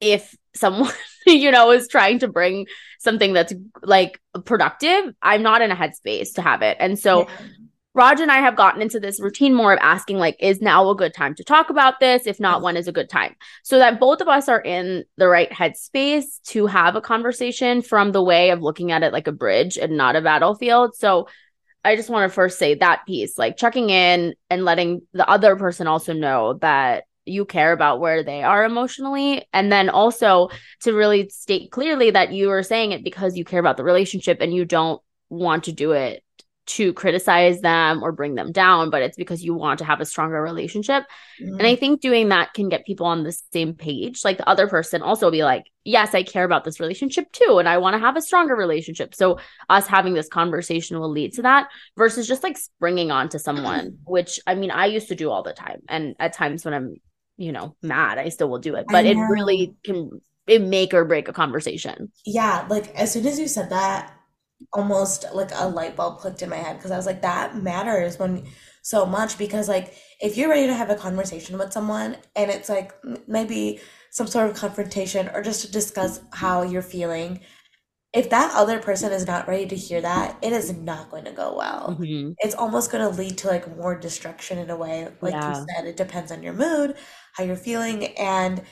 if 0.00 0.36
someone 0.54 0.92
you 1.26 1.50
know 1.50 1.70
is 1.70 1.88
trying 1.88 2.18
to 2.20 2.28
bring 2.28 2.66
something 2.98 3.32
that's 3.32 3.52
like 3.82 4.20
productive. 4.44 5.14
I'm 5.22 5.42
not 5.42 5.62
in 5.62 5.70
a 5.70 5.76
headspace 5.76 6.34
to 6.34 6.42
have 6.42 6.62
it. 6.62 6.76
And 6.80 6.98
so 6.98 7.20
yeah. 7.20 7.34
Raj 7.96 8.20
and 8.20 8.30
I 8.30 8.40
have 8.40 8.56
gotten 8.56 8.82
into 8.82 9.00
this 9.00 9.22
routine 9.22 9.54
more 9.54 9.72
of 9.72 9.78
asking, 9.80 10.18
like, 10.18 10.36
is 10.38 10.60
now 10.60 10.90
a 10.90 10.94
good 10.94 11.14
time 11.14 11.34
to 11.36 11.42
talk 11.42 11.70
about 11.70 11.98
this? 11.98 12.26
If 12.26 12.38
not, 12.38 12.60
when 12.60 12.76
is 12.76 12.88
a 12.88 12.92
good 12.92 13.08
time? 13.08 13.34
So 13.62 13.78
that 13.78 13.98
both 13.98 14.20
of 14.20 14.28
us 14.28 14.50
are 14.50 14.60
in 14.60 15.04
the 15.16 15.28
right 15.28 15.50
headspace 15.50 16.42
to 16.48 16.66
have 16.66 16.94
a 16.94 17.00
conversation 17.00 17.80
from 17.80 18.12
the 18.12 18.22
way 18.22 18.50
of 18.50 18.60
looking 18.60 18.92
at 18.92 19.02
it 19.02 19.14
like 19.14 19.28
a 19.28 19.32
bridge 19.32 19.78
and 19.78 19.96
not 19.96 20.14
a 20.14 20.20
battlefield. 20.20 20.94
So 20.94 21.26
I 21.86 21.96
just 21.96 22.10
want 22.10 22.30
to 22.30 22.34
first 22.34 22.58
say 22.58 22.74
that 22.74 23.06
piece, 23.06 23.38
like 23.38 23.56
checking 23.56 23.88
in 23.88 24.34
and 24.50 24.66
letting 24.66 25.00
the 25.14 25.26
other 25.26 25.56
person 25.56 25.86
also 25.86 26.12
know 26.12 26.58
that 26.60 27.04
you 27.26 27.44
care 27.44 27.72
about 27.72 28.00
where 28.00 28.22
they 28.22 28.42
are 28.42 28.64
emotionally. 28.64 29.46
And 29.52 29.70
then 29.70 29.88
also 29.88 30.48
to 30.82 30.92
really 30.92 31.28
state 31.28 31.70
clearly 31.70 32.10
that 32.12 32.32
you 32.32 32.50
are 32.50 32.62
saying 32.62 32.92
it 32.92 33.04
because 33.04 33.36
you 33.36 33.44
care 33.44 33.60
about 33.60 33.76
the 33.76 33.84
relationship 33.84 34.38
and 34.40 34.54
you 34.54 34.64
don't 34.64 35.02
want 35.28 35.64
to 35.64 35.72
do 35.72 35.92
it 35.92 36.22
to 36.66 36.92
criticize 36.92 37.60
them 37.60 38.02
or 38.02 38.10
bring 38.10 38.34
them 38.34 38.50
down, 38.50 38.90
but 38.90 39.00
it's 39.00 39.16
because 39.16 39.44
you 39.44 39.54
want 39.54 39.78
to 39.78 39.84
have 39.84 40.00
a 40.00 40.04
stronger 40.04 40.42
relationship. 40.42 41.04
Mm-hmm. 41.40 41.54
And 41.54 41.62
I 41.62 41.72
mm-hmm. 41.72 41.80
think 41.80 42.00
doing 42.00 42.28
that 42.30 42.54
can 42.54 42.68
get 42.68 42.84
people 42.84 43.06
on 43.06 43.22
the 43.22 43.36
same 43.52 43.74
page. 43.74 44.24
Like 44.24 44.38
the 44.38 44.48
other 44.48 44.66
person 44.66 45.00
also 45.00 45.30
be 45.30 45.44
like, 45.44 45.70
yes, 45.84 46.12
I 46.14 46.24
care 46.24 46.44
about 46.44 46.64
this 46.64 46.80
relationship 46.80 47.30
too. 47.30 47.58
And 47.58 47.68
I 47.68 47.78
want 47.78 47.94
to 47.94 48.00
have 48.00 48.16
a 48.16 48.22
stronger 48.22 48.56
relationship. 48.56 49.14
So 49.14 49.38
us 49.70 49.86
having 49.86 50.14
this 50.14 50.28
conversation 50.28 50.98
will 50.98 51.10
lead 51.10 51.34
to 51.34 51.42
that 51.42 51.68
versus 51.96 52.26
just 52.26 52.42
like 52.42 52.58
springing 52.58 53.12
onto 53.12 53.38
someone, 53.46 53.98
which 54.04 54.40
I 54.46 54.56
mean, 54.56 54.72
I 54.72 54.86
used 54.86 55.08
to 55.08 55.14
do 55.14 55.30
all 55.30 55.44
the 55.44 55.52
time. 55.52 55.82
And 55.88 56.16
at 56.18 56.32
times 56.32 56.64
when 56.64 56.74
I'm, 56.74 56.96
you 57.36 57.52
know, 57.52 57.76
mad, 57.82 58.18
I 58.18 58.28
still 58.28 58.48
will 58.48 58.58
do 58.58 58.74
it. 58.74 58.86
But 58.88 59.04
it 59.04 59.16
really 59.16 59.74
can 59.84 60.20
it 60.46 60.62
make 60.62 60.94
or 60.94 61.04
break 61.04 61.28
a 61.28 61.32
conversation. 61.32 62.12
Yeah. 62.24 62.66
Like 62.68 62.94
as 62.94 63.12
soon 63.12 63.26
as 63.26 63.38
you 63.38 63.48
said 63.48 63.70
that, 63.70 64.12
almost 64.72 65.26
like 65.34 65.50
a 65.54 65.68
light 65.68 65.96
bulb 65.96 66.18
clicked 66.18 66.42
in 66.42 66.48
my 66.48 66.56
head 66.56 66.76
because 66.76 66.90
I 66.90 66.96
was 66.96 67.06
like, 67.06 67.22
that 67.22 67.56
matters 67.56 68.18
when 68.18 68.46
so 68.82 69.04
much 69.04 69.36
because 69.36 69.68
like 69.68 69.94
if 70.20 70.36
you're 70.36 70.48
ready 70.48 70.68
to 70.68 70.74
have 70.74 70.90
a 70.90 70.94
conversation 70.94 71.58
with 71.58 71.72
someone 71.72 72.16
and 72.36 72.50
it's 72.50 72.68
like 72.68 72.92
maybe 73.26 73.80
some 74.10 74.28
sort 74.28 74.48
of 74.48 74.56
confrontation 74.56 75.28
or 75.34 75.42
just 75.42 75.62
to 75.62 75.72
discuss 75.72 76.20
how 76.32 76.62
you're 76.62 76.82
feeling 76.82 77.40
if 78.16 78.30
that 78.30 78.52
other 78.56 78.80
person 78.80 79.12
is 79.12 79.26
not 79.28 79.48
ready 79.48 79.66
to 79.66 79.76
hear 79.76 80.02
that 80.02 80.38
it 80.42 80.52
is 80.54 80.72
not 80.74 81.10
going 81.12 81.24
to 81.26 81.32
go 81.32 81.56
well 81.56 81.98
Mhm. 81.98 82.36
it's 82.40 82.56
almost 82.56 82.92
going 82.92 83.02
to 83.08 83.18
lead 83.22 83.38
to 83.38 83.48
like 83.48 83.76
more 83.78 83.96
destruction 83.98 84.58
in 84.58 84.70
a 84.70 84.76
way 84.76 85.08
like 85.22 85.36
Yeah. 85.36 85.48
you 85.48 85.54
said 85.54 85.86
it 85.86 85.96
depends 85.98 86.32
on 86.32 86.42
your 86.42 86.54
mood 86.54 86.96
how 87.34 87.44
you're 87.44 87.56
feeling 87.56 88.06
and 88.18 88.62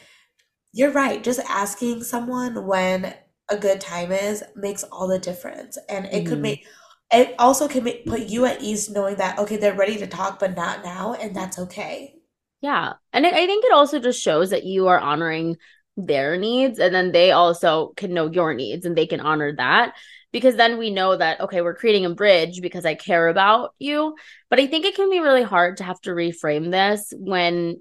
you're 0.73 0.93
right 0.93 1.23
just 1.25 1.41
asking 1.49 2.03
someone 2.03 2.67
when 2.67 3.15
a 3.51 3.57
good 3.57 3.81
time 3.81 4.13
is 4.13 4.43
makes 4.57 4.85
all 4.85 5.09
the 5.09 5.19
difference 5.19 5.79
and 5.89 6.07
it 6.07 6.27
could 6.27 6.41
Mhm. 6.41 6.43
make 6.43 6.65
it 7.13 7.35
also 7.39 7.69
can 7.69 7.85
make, 7.85 8.07
put 8.07 8.23
you 8.23 8.45
at 8.47 8.63
ease 8.63 8.91
knowing 8.91 9.17
that 9.17 9.39
okay 9.39 9.57
they're 9.57 9.75
ready 9.75 9.97
to 9.99 10.07
talk 10.07 10.39
but 10.41 10.57
not 10.57 10.85
now 10.85 11.15
and 11.15 11.37
that's 11.37 11.59
okay 11.59 12.15
Yeah. 12.61 12.95
And 13.13 13.27
I 13.27 13.47
think 13.47 13.65
it 13.65 13.73
also 13.73 13.99
just 13.99 14.21
shows 14.23 14.51
that 14.51 14.65
you 14.65 14.89
are 14.89 14.99
honoring 14.99 15.57
their 15.97 16.37
needs 16.37 16.79
and 16.79 16.95
then 16.95 17.13
they 17.13 17.31
also 17.31 17.93
can 17.97 18.13
know 18.13 18.31
your 18.31 18.53
needs 18.53 18.85
and 18.85 18.97
they 18.97 19.07
can 19.07 19.21
honor 19.21 19.55
that 19.57 19.95
because 20.35 20.57
then 20.57 20.79
we 20.79 20.91
know 20.91 21.17
that 21.17 21.41
okay, 21.41 21.61
we're 21.61 21.77
creating 21.77 22.05
a 22.05 22.11
bridge 22.11 22.61
because 22.61 22.85
I 22.85 22.97
care 22.97 23.29
about 23.29 23.73
you. 23.79 24.17
But 24.51 24.59
I 24.59 24.67
think 24.67 24.85
it 24.85 24.97
can 24.97 25.09
be 25.09 25.21
really 25.21 25.45
hard 25.45 25.77
to 25.77 25.85
have 25.85 26.01
to 26.03 26.11
reframe 26.11 26.73
this 26.73 27.15
when 27.17 27.81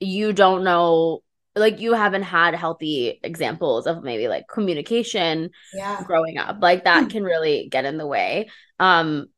you 0.00 0.32
don't 0.32 0.64
know 0.64 1.22
like 1.54 1.80
you 1.80 1.92
haven't 1.92 2.24
had 2.24 2.56
healthy 2.56 3.20
examples 3.22 3.86
of 3.86 4.02
maybe 4.02 4.26
like 4.26 4.48
communication 4.48 5.50
yeah. 5.72 6.02
growing 6.02 6.38
up. 6.38 6.58
Like 6.60 6.84
that 6.84 7.08
can 7.08 7.22
really 7.22 7.68
get 7.70 7.84
in 7.84 7.98
the 7.98 8.06
way. 8.06 8.50
Um 8.80 9.28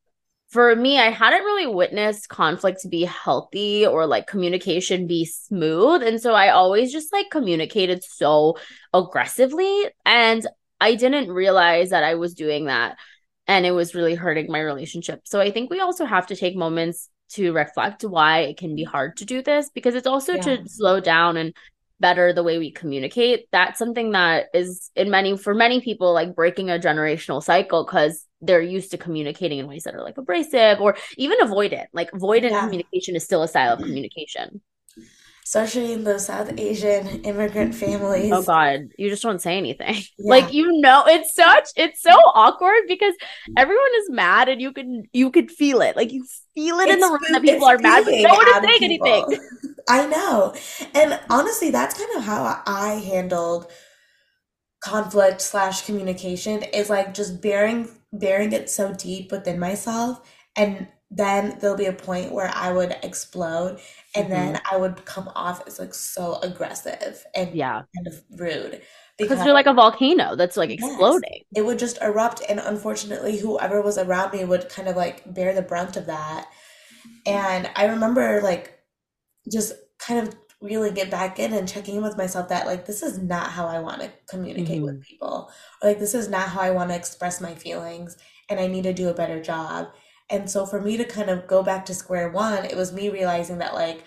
for 0.51 0.75
me 0.75 0.99
i 0.99 1.11
hadn't 1.11 1.45
really 1.45 1.67
witnessed 1.67 2.29
conflict 2.29 2.89
be 2.91 3.05
healthy 3.05 3.87
or 3.87 4.07
like 4.07 4.27
communication 4.27 5.07
be 5.07 5.25
smooth 5.25 6.03
and 6.03 6.21
so 6.21 6.35
i 6.35 6.49
always 6.49 6.93
just 6.93 7.13
like 7.13 7.31
communicated 7.31 8.03
so 8.03 8.57
aggressively 8.93 9.87
and 10.05 10.47
i 10.81 10.95
didn't 10.95 11.31
realize 11.31 11.91
that 11.91 12.05
i 12.05 12.15
was 12.15 12.35
doing 12.35 12.67
that 12.67 12.97
and 13.47 13.65
it 13.67 13.73
was 13.73 13.95
really 13.95 14.15
hurting 14.15 14.51
my 14.51 14.61
relationship 14.61 15.21
so 15.25 15.41
i 15.41 15.51
think 15.51 15.71
we 15.71 15.81
also 15.81 16.05
have 16.05 16.27
to 16.27 16.37
take 16.37 16.57
moments 16.57 17.09
to 17.29 17.53
reflect 17.53 18.03
why 18.03 18.41
it 18.41 18.57
can 18.57 18.75
be 18.75 18.83
hard 18.83 19.17
to 19.17 19.25
do 19.25 19.43
this 19.43 19.71
because 19.71 19.95
it's 19.95 20.07
also 20.07 20.37
Yeah. 20.37 20.43
to 20.43 20.69
slow 20.69 21.01
down 21.01 21.37
and 21.37 21.55
better 22.01 22.33
the 22.33 22.43
way 22.43 22.59
we 22.59 22.73
communicate 22.73 23.47
that's 23.53 23.79
something 23.79 24.13
that 24.13 24.47
is 24.55 24.91
in 24.97 25.11
many 25.11 25.37
for 25.37 25.55
many 25.55 25.81
people 25.81 26.13
like 26.15 26.35
breaking 26.35 26.71
a 26.71 26.79
generational 26.79 27.43
cycle 27.43 27.85
because 27.85 28.27
they're 28.43 28.63
used 28.63 28.91
to 28.93 28.99
communicating 28.99 29.59
in 29.59 29.67
ways 29.67 29.85
that 29.85 29.95
are 29.95 30.03
like 30.03 30.19
abrasive 30.19 30.81
or 30.81 30.97
even 31.17 31.39
avoidant 31.41 31.87
like 31.93 32.11
avoidant 32.13 32.53
Yeah. 32.53 32.59
communication 32.59 33.17
is 33.17 33.25
still 33.25 33.43
a 33.43 33.49
style 33.49 33.73
of 33.75 33.83
communication 33.83 34.61
especially 35.45 35.93
in 35.93 36.05
those 36.05 36.27
south 36.27 36.53
asian 36.59 37.07
immigrant 37.25 37.75
families 37.75 38.31
oh 38.33 38.43
god 38.43 38.81
you 38.99 39.09
just 39.09 39.23
don't 39.23 39.43
say 39.43 39.57
anything 39.57 39.97
Yeah. 40.19 40.29
like 40.29 40.53
you 40.53 40.81
know 40.81 41.05
it's 41.07 41.35
such 41.35 41.69
it's 41.77 42.03
so 42.03 42.13
awkward 42.13 42.83
because 42.89 43.15
everyone 43.57 43.91
is 43.99 44.11
mad 44.11 44.49
and 44.49 44.61
you 44.61 44.73
can 44.73 45.05
you 45.13 45.31
could 45.31 45.51
feel 45.51 45.81
it 45.81 45.97
like 45.97 46.13
you 46.13 46.25
feel 46.55 46.79
it 46.81 46.91
in 46.91 47.01
the 47.01 47.09
room 47.09 47.19
that 47.33 47.43
people 47.43 47.67
are 47.67 47.79
mad 47.79 48.05
but 48.05 48.15
no 48.17 48.35
one 48.35 48.49
is 48.49 48.57
saying 48.65 48.81
people. 48.87 49.25
anything 49.25 49.41
I 49.89 50.07
know. 50.07 50.55
And 50.95 51.19
honestly, 51.31 51.71
that's 51.71 51.99
kind 51.99 52.11
of 52.17 52.23
how 52.25 52.63
I 52.67 53.03
handled 53.05 53.67
conflict 54.81 55.41
slash 55.41 55.85
communication 55.85 56.63
is 56.63 56.89
like 56.89 57.15
just 57.15 57.41
bearing 57.43 57.89
bearing 58.13 58.53
it 58.53 58.69
so 58.69 58.93
deep 58.95 59.31
within 59.31 59.59
myself 59.59 60.21
and 60.57 60.89
then 61.11 61.59
there'll 61.61 61.77
be 61.77 61.87
a 61.87 61.93
point 61.93 62.33
where 62.33 62.51
I 62.55 62.73
would 62.73 62.97
explode 63.03 63.81
and 64.15 64.27
mm-hmm. 64.27 64.33
then 64.33 64.61
I 64.71 64.77
would 64.77 65.05
come 65.05 65.29
off 65.35 65.67
as 65.67 65.79
like 65.79 65.93
so 65.93 66.39
aggressive 66.43 67.25
and 67.35 67.55
yeah. 67.55 67.83
kind 67.97 68.07
of 68.07 68.23
rude 68.39 68.81
because 69.19 69.45
you're 69.45 69.55
like 69.55 69.67
a 69.67 69.75
volcano 69.75 70.35
that's 70.35 70.57
like 70.57 70.71
Yes. 70.71 70.79
exploding. 70.79 71.43
It 71.55 71.67
would 71.67 71.79
just 71.79 72.01
erupt 72.01 72.43
and 72.49 72.59
unfortunately 72.59 73.39
whoever 73.39 73.83
was 73.83 73.99
around 73.99 74.33
me 74.33 74.45
would 74.45 74.69
kind 74.71 74.89
of 74.89 74.97
like 74.97 75.35
bear 75.35 75.53
the 75.53 75.63
brunt 75.63 75.97
of 75.97 76.07
that. 76.07 76.47
Mm-hmm. 76.47 77.35
And 77.35 77.71
i 77.77 77.87
remember 77.87 78.41
like 78.43 78.79
just 79.51 79.73
kind 79.99 80.27
of 80.27 80.35
reeling 80.61 80.97
it 80.97 81.11
back 81.11 81.39
in 81.39 81.53
and 81.55 81.69
checking 81.69 81.97
in 81.97 82.03
with 82.03 82.19
myself 82.19 82.49
that 82.49 82.67
like 82.67 82.87
this 82.87 83.03
is 83.03 83.19
not 83.19 83.51
how 83.51 83.67
i 83.67 83.79
want 83.79 84.01
to 84.03 84.13
communicate 84.29 84.83
with 84.83 85.01
people. 85.03 85.51
Or 85.83 85.89
like 85.89 85.99
this 85.99 86.15
is 86.15 86.29
not 86.29 86.49
how 86.51 86.61
i 86.61 86.71
want 86.71 86.91
to 86.91 86.97
express 86.97 87.41
my 87.41 87.55
feelings 87.55 88.17
and 88.49 88.61
i 88.61 88.67
need 88.67 88.85
to 88.85 88.93
do 88.93 89.09
a 89.09 89.15
better 89.15 89.41
job. 89.43 89.89
And 90.29 90.49
so 90.49 90.65
for 90.67 90.81
me 90.81 90.97
to 90.97 91.05
kind 91.05 91.29
of 91.31 91.47
go 91.49 91.63
back 91.63 91.87
to 91.87 91.95
square 91.95 92.31
one 92.31 92.65
it 92.65 92.77
was 92.77 92.93
me 92.93 93.09
realizing 93.09 93.59
that 93.59 93.75
like 93.75 94.05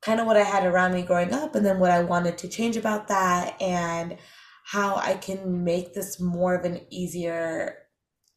kind 0.00 0.20
of 0.20 0.26
what 0.26 0.36
i 0.36 0.42
had 0.42 0.64
around 0.64 0.94
me 0.94 1.02
growing 1.02 1.32
up 1.32 1.54
and 1.54 1.66
then 1.66 1.80
what 1.80 1.90
i 1.90 2.02
wanted 2.02 2.38
to 2.38 2.48
change 2.48 2.76
about 2.76 3.08
that 3.08 3.60
and 3.60 4.16
how 4.64 4.96
I 4.96 5.14
can 5.14 5.62
make 5.64 5.94
this 5.94 6.18
more 6.20 6.54
of 6.54 6.64
an 6.64 6.80
easier 6.90 7.78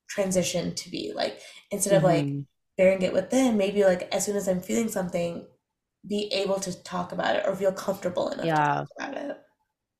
transition 0.09 0.75
to 0.75 0.89
be. 0.89 1.11
Like 1.15 1.39
instead 1.71 1.93
of 1.93 2.03
like 2.03 2.25
Mhm. 2.25 2.45
bearing 2.77 3.01
it 3.01 3.13
within, 3.13 3.57
maybe 3.57 3.83
like 3.83 4.13
as 4.13 4.25
soon 4.25 4.35
as 4.35 4.47
I'm 4.47 4.61
feeling 4.61 4.89
something, 4.89 5.47
be 6.07 6.27
able 6.33 6.59
to 6.61 6.83
talk 6.83 7.11
about 7.11 7.35
it 7.35 7.43
or 7.45 7.55
feel 7.55 7.71
comfortable 7.71 8.29
enough 8.29 8.45
Yeah. 8.45 8.55
to 8.55 8.65
talk 8.65 8.87
about 8.97 9.17
it. 9.17 9.37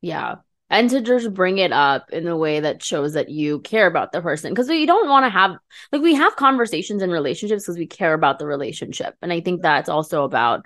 Yeah. 0.01 0.36
And 0.72 0.89
to 0.91 1.01
just 1.01 1.34
bring 1.34 1.58
it 1.58 1.72
up 1.72 2.12
in 2.12 2.27
a 2.27 2.38
way 2.38 2.60
that 2.60 2.84
shows 2.84 3.13
that 3.13 3.29
you 3.29 3.60
care 3.62 3.88
about 3.88 4.12
the 4.12 4.22
person. 4.22 4.51
Because 4.51 4.70
we 4.70 4.86
don't 4.86 5.10
want 5.10 5.25
to 5.25 5.29
have, 5.29 5.56
like, 5.91 6.01
we 6.01 6.13
have 6.13 6.36
conversations 6.36 7.01
in 7.01 7.10
relationships 7.10 7.63
because 7.63 7.77
we 7.77 7.88
care 7.88 8.13
about 8.13 8.38
the 8.38 8.46
relationship. 8.46 9.15
And 9.22 9.34
I 9.34 9.41
think 9.41 9.62
that's 9.62 9.89
also 9.89 10.24
about 10.24 10.65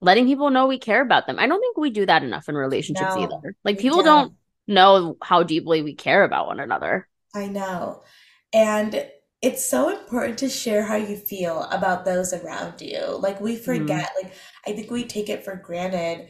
letting 0.00 0.26
people 0.26 0.50
know 0.50 0.66
we 0.66 0.78
care 0.78 1.02
about 1.02 1.26
them. 1.26 1.38
I 1.38 1.46
don't 1.46 1.60
think 1.60 1.76
we 1.76 1.90
do 1.90 2.06
that 2.06 2.22
enough 2.22 2.48
in 2.48 2.54
relationships 2.54 3.14
No, 3.14 3.22
either. 3.22 3.54
Like, 3.64 3.78
people 3.78 4.02
don't. 4.02 4.28
don't 4.28 4.34
know 4.66 5.18
how 5.22 5.42
deeply 5.42 5.82
we 5.82 5.94
care 5.94 6.24
about 6.24 6.46
one 6.46 6.58
another. 6.58 7.06
I 7.34 7.48
know. 7.48 8.02
And 8.54 9.06
it's 9.44 9.64
so 9.68 9.90
important 9.90 10.38
to 10.38 10.48
share 10.48 10.82
how 10.84 10.96
you 10.96 11.16
feel 11.16 11.64
about 11.70 12.04
those 12.06 12.32
around 12.32 12.80
you. 12.80 13.18
Like 13.18 13.40
we 13.42 13.56
forget, 13.56 14.10
like 14.22 14.32
I 14.66 14.72
think 14.72 14.90
we 14.90 15.04
take 15.04 15.28
it 15.28 15.44
for 15.44 15.54
granted 15.54 16.28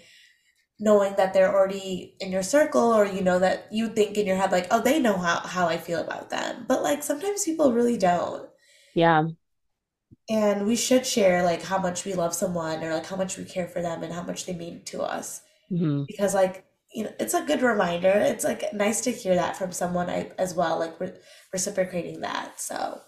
knowing 0.81 1.15
that 1.17 1.33
they're 1.33 1.55
already 1.55 2.17
in 2.21 2.33
your 2.33 2.43
circle 2.43 2.93
or 2.93 3.07
you 3.07 3.23
know 3.23 3.39
that 3.39 3.69
you 3.71 3.89
think 3.89 4.19
in 4.19 4.27
your 4.27 4.37
head 4.37 4.51
like, 4.51 4.67
oh, 4.73 4.81
they 4.83 4.99
know 4.99 5.17
how, 5.17 5.39
how 5.39 5.69
I 5.69 5.79
feel 5.79 6.01
about 6.01 6.31
them. 6.31 6.65
But 6.67 6.83
like 6.83 7.05
sometimes 7.05 7.45
people 7.45 7.73
really 7.73 7.97
don't. 7.97 8.49
Yeah. 8.95 9.29
And 10.29 10.67
we 10.67 10.75
should 10.75 11.07
share 11.07 11.45
like 11.45 11.63
how 11.63 11.79
much 11.79 12.05
we 12.05 12.15
love 12.15 12.35
someone 12.35 12.83
or 12.83 12.95
like 12.95 13.07
how 13.07 13.17
much 13.17 13.39
we 13.39 13.45
care 13.45 13.69
for 13.69 13.81
them 13.81 14.03
and 14.03 14.13
how 14.13 14.23
much 14.25 14.47
they 14.47 14.55
mean 14.55 14.83
to 14.87 15.03
us. 15.03 15.43
Mhm. 15.71 16.07
Because 16.09 16.35
like, 16.35 16.67
you 16.95 17.05
know, 17.05 17.13
it's 17.19 17.35
a 17.35 17.43
good 17.43 17.61
reminder. 17.63 18.09
It's 18.09 18.45
like 18.45 18.73
nice 18.73 19.01
to 19.03 19.11
hear 19.13 19.35
that 19.35 19.57
from 19.57 19.73
someone 19.73 20.09
I, 20.09 20.31
as 20.39 20.55
well, 20.55 20.79
like 20.79 20.99
re- 21.01 21.13
reciprocating 21.53 22.21
that. 22.21 22.61
So, 22.61 23.01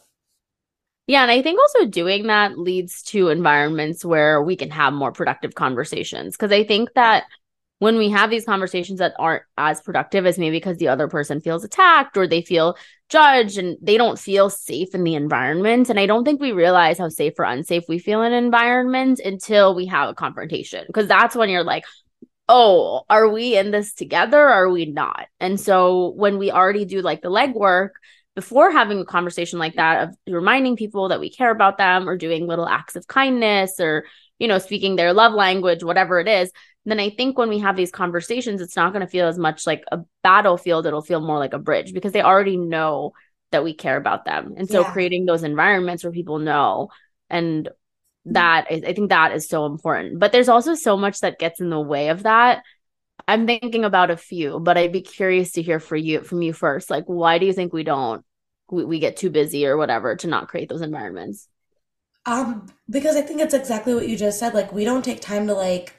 Yeah, 1.07 1.23
and 1.23 1.31
I 1.31 1.41
think 1.41 1.61
also 1.61 1.87
doing 1.87 2.27
that 2.27 2.59
leads 2.59 3.03
to 3.05 3.29
environments 3.29 4.05
where 4.05 4.43
we 4.43 4.57
can 4.57 4.71
have 4.71 4.93
more 4.93 5.13
productive 5.13 5.55
conversations. 5.55 6.37
Because 6.37 6.51
I 6.51 6.65
think 6.65 6.95
that 6.95 7.25
when 7.79 7.97
we 7.99 8.11
have 8.11 8.31
these 8.31 8.45
conversations 8.47 8.99
that 8.99 9.15
aren't 9.19 9.45
as 9.57 9.83
productive 9.83 10.27
as 10.27 10.39
maybe 10.39 10.57
because 10.57 10.79
the 10.79 10.89
other 10.89 11.09
person 11.09 11.41
feels 11.41 11.63
attacked 11.63 12.17
or 12.17 12.27
they 12.27 12.43
feel 12.43 12.77
judged 13.09 13.59
and 13.59 13.77
they 13.83 13.99
don't 13.99 14.19
feel 14.19 14.51
safe 14.51 14.95
in 14.95 15.05
the 15.05 15.15
environment. 15.15 15.91
And 15.91 16.01
I 16.01 16.07
don't 16.07 16.25
think 16.25 16.41
we 16.41 16.53
realize 16.53 16.99
how 16.99 17.09
safe 17.09 17.35
or 17.39 17.45
unsafe 17.45 17.85
we 17.89 17.99
feel 17.99 18.23
in 18.23 18.33
environments 18.33 19.21
until 19.21 19.75
we 19.75 19.87
have 19.87 20.09
a 20.09 20.15
confrontation. 20.15 20.85
Because 20.89 21.07
that's 21.07 21.37
when 21.37 21.51
you're 21.51 21.63
like, 21.63 21.85
oh, 22.49 23.05
are 23.11 23.29
we 23.29 23.57
in 23.57 23.71
this 23.71 23.93
together? 23.93 24.39
Or 24.41 24.53
are 24.53 24.71
we 24.71 24.87
not? 24.87 25.27
And 25.41 25.59
so 25.61 26.13
when 26.17 26.39
we 26.39 26.51
already 26.51 26.85
do 26.85 27.03
like 27.03 27.23
the 27.23 27.31
legwork, 27.31 27.91
before 28.37 28.71
having 28.71 29.01
a 29.01 29.05
conversation 29.05 29.59
like 29.59 29.75
that 29.77 30.09
of 30.09 30.17
reminding 30.29 30.77
people 30.77 31.09
that 31.09 31.19
we 31.21 31.31
care 31.31 31.51
about 31.51 31.79
them 31.79 32.09
or 32.09 32.17
doing 32.17 32.47
little 32.47 32.69
acts 32.69 32.95
of 32.95 33.09
kindness 33.09 33.81
or 33.81 34.05
you 34.39 34.47
know 34.47 34.59
speaking 34.59 34.95
their 34.95 35.13
love 35.13 35.33
language 35.33 35.83
whatever 35.83 36.21
it 36.21 36.29
is 36.29 36.53
then 36.85 37.01
i 37.01 37.09
think 37.11 37.39
when 37.39 37.49
we 37.49 37.59
have 37.59 37.77
these 37.77 37.91
conversations 37.91 38.61
it's 38.61 38.77
not 38.77 38.93
going 38.93 39.01
to 39.05 39.11
feel 39.11 39.27
as 39.27 39.39
much 39.39 39.67
like 39.67 39.83
a 39.91 40.01
battlefield 40.23 40.87
it'll 40.87 41.03
feel 41.03 41.21
more 41.21 41.39
like 41.39 41.55
a 41.55 41.59
bridge 41.59 41.93
because 41.95 42.13
they 42.13 42.23
already 42.23 42.59
know 42.59 43.13
that 43.53 43.65
we 43.65 43.73
care 43.73 43.97
about 43.97 44.27
them 44.27 44.55
and 44.59 44.69
so 44.69 44.83
Yeah. 44.83 44.93
creating 44.93 45.25
those 45.25 45.43
environments 45.43 46.05
where 46.05 46.13
people 46.13 46.39
know 46.39 46.91
and 47.31 47.71
that 48.27 48.67
i 48.71 48.93
think 48.93 49.09
that 49.09 49.33
is 49.33 49.49
so 49.49 49.67
important 49.67 50.19
but 50.19 50.33
there's 50.33 50.49
also 50.49 50.75
so 50.75 50.97
much 50.97 51.21
that 51.21 51.39
gets 51.39 51.61
in 51.61 51.71
the 51.71 51.81
way 51.81 52.09
of 52.09 52.25
that 52.25 52.63
i'm 53.29 53.47
thinking 53.47 53.85
about 53.85 54.11
a 54.11 54.17
few 54.17 54.61
but 54.61 54.77
i'd 54.77 54.93
be 54.93 55.01
curious 55.01 55.53
to 55.53 55.63
hear 55.63 55.81
for 55.81 55.97
you 55.97 56.23
from 56.23 56.43
you 56.43 56.53
first 56.53 56.91
like 56.91 57.05
why 57.07 57.39
do 57.39 57.47
you 57.47 57.53
think 57.53 57.73
we 57.73 57.85
don't 57.85 58.25
we, 58.71 58.85
we 58.85 58.99
get 58.99 59.17
too 59.17 59.31
busy 59.31 59.67
or 59.67 59.77
whatever 59.77 60.17
to 60.17 60.27
not 60.27 60.49
create 60.49 60.69
those 60.69 60.83
environments 60.83 61.49
um, 62.27 62.67
because 62.91 63.17
I 63.17 63.23
think 63.23 63.41
it's 63.41 63.55
exactly 63.55 63.95
what 63.95 64.09
you 64.09 64.17
just 64.17 64.39
said. 64.39 64.53
Like, 64.53 64.73
we 64.73 64.85
don't 64.85 65.05
take 65.05 65.21
time 65.21 65.47
to 65.47 65.55
like 65.55 65.95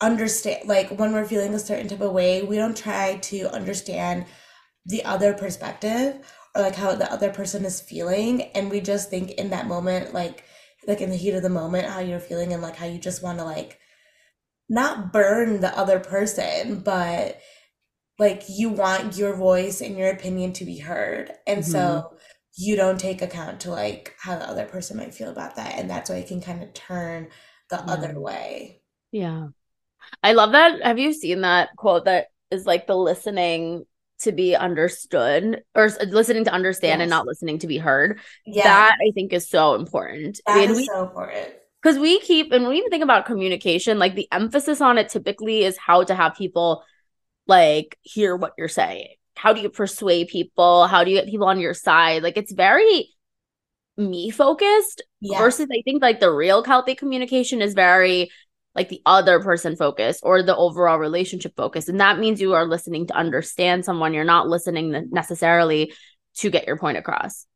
understand, 0.00 0.68
like, 0.68 0.90
when 0.98 1.12
we're 1.12 1.24
feeling 1.24 1.54
a 1.54 1.58
certain 1.58 1.88
type 1.88 2.00
of 2.00 2.12
way, 2.12 2.42
we 2.42 2.56
don't 2.56 2.76
try 2.76 3.16
to 3.16 3.48
understand 3.54 4.26
the 4.84 5.04
other 5.04 5.32
perspective 5.32 6.18
or 6.54 6.62
like 6.62 6.74
how 6.74 6.94
the 6.94 7.10
other 7.12 7.30
person 7.30 7.64
is 7.64 7.80
feeling. 7.80 8.42
And 8.54 8.70
we 8.70 8.80
just 8.80 9.08
think 9.08 9.32
in 9.32 9.50
that 9.50 9.68
moment, 9.68 10.12
like, 10.12 10.44
like 10.86 11.00
in 11.00 11.10
the 11.10 11.16
heat 11.16 11.34
of 11.34 11.42
the 11.42 11.48
moment, 11.48 11.88
how 11.88 12.00
you're 12.00 12.20
feeling 12.20 12.52
and 12.52 12.62
like 12.62 12.76
how 12.76 12.86
you 12.86 12.98
just 12.98 13.22
want 13.22 13.38
to 13.38 13.44
like 13.44 13.78
not 14.68 15.12
burn 15.12 15.60
the 15.60 15.76
other 15.78 16.00
person, 16.00 16.80
but 16.80 17.38
like 18.18 18.44
you 18.48 18.70
want 18.70 19.16
your 19.16 19.34
voice 19.36 19.80
and 19.80 19.98
your 19.98 20.10
opinion 20.10 20.52
to 20.54 20.64
be 20.64 20.78
heard. 20.78 21.32
And 21.46 21.64
Mhm. 21.64 21.66
so 21.66 22.16
you 22.56 22.76
don't 22.76 23.00
take 23.00 23.22
account 23.22 23.60
to 23.62 23.70
like 23.70 24.14
how 24.20 24.38
the 24.38 24.48
other 24.48 24.66
person 24.66 24.96
might 24.96 25.14
feel 25.14 25.30
about 25.30 25.56
that. 25.56 25.78
And 25.78 25.90
that's 25.90 26.10
why 26.10 26.16
it 26.16 26.28
can 26.28 26.40
kind 26.40 26.62
of 26.62 26.74
turn 26.74 27.28
the 27.70 27.78
Yeah. 27.82 27.92
other 27.92 28.18
way. 28.20 28.82
Yeah. 29.12 29.48
I 30.22 30.32
love 30.34 30.52
that. 30.52 30.82
Have 30.84 30.98
you 30.98 31.12
seen 31.12 31.42
that 31.42 31.76
quote 31.76 32.06
that 32.06 32.28
is 32.50 32.66
like 32.66 32.86
the 32.86 32.96
listening 32.96 33.86
to 34.20 34.32
be 34.32 34.56
understood 34.56 35.62
or 35.74 35.90
listening 36.08 36.44
to 36.44 36.52
understand 36.52 37.02
and 37.02 37.10
not 37.10 37.26
listening 37.26 37.58
to 37.60 37.66
be 37.66 37.78
heard? 37.78 38.20
Yeah. 38.46 38.64
That 38.64 38.96
I 39.06 39.10
think 39.14 39.32
is 39.32 39.48
so 39.48 39.74
important. 39.74 40.40
that 40.46 40.70
is 40.70 40.76
we 40.76 40.86
so 40.86 41.02
important. 41.04 41.54
because 41.82 41.98
we 41.98 42.20
keep 42.20 42.52
and 42.52 42.64
when 42.64 42.70
we 42.70 42.78
even 42.78 42.90
think 42.90 43.04
about 43.04 43.26
communication, 43.26 43.98
like 43.98 44.14
the 44.14 44.28
emphasis 44.32 44.80
on 44.80 44.98
it 44.98 45.08
typically 45.08 45.64
is 45.64 45.76
how 45.76 46.04
to 46.04 46.14
have 46.14 46.34
people 46.36 46.82
like 47.46 47.98
hear 48.02 48.34
what 48.36 48.52
you're 48.58 48.68
saying. 48.68 49.08
How 49.34 49.52
do 49.52 49.60
you 49.60 49.68
persuade 49.68 50.28
people? 50.28 50.86
How 50.86 51.04
do 51.04 51.10
you 51.10 51.16
get 51.18 51.28
people 51.28 51.46
on 51.46 51.60
your 51.60 51.74
side? 51.74 52.22
Like 52.22 52.36
it's 52.36 52.52
very 52.52 53.10
me 53.98 54.30
focused 54.30 55.02
Yeah. 55.20 55.38
versus 55.38 55.68
I 55.72 55.80
think 55.84 56.02
like 56.02 56.20
the 56.20 56.30
real 56.30 56.62
healthy 56.64 56.94
communication 56.94 57.62
is 57.62 57.72
very 57.74 58.30
like 58.76 58.88
the 58.90 59.02
other 59.06 59.40
person 59.40 59.76
focus 59.76 60.20
or 60.22 60.42
the 60.42 60.56
overall 60.56 60.98
relationship 60.98 61.54
focus. 61.56 61.88
And 61.88 62.00
that 62.00 62.18
means 62.20 62.40
you 62.40 62.54
are 62.54 62.66
listening 62.66 63.08
to 63.08 63.14
understand 63.16 63.84
someone. 63.84 64.14
You're 64.14 64.24
not 64.24 64.48
listening 64.48 65.08
necessarily 65.10 65.94
to 66.36 66.50
get 66.50 66.66
your 66.66 66.76
point 66.78 66.98
across. 66.98 67.46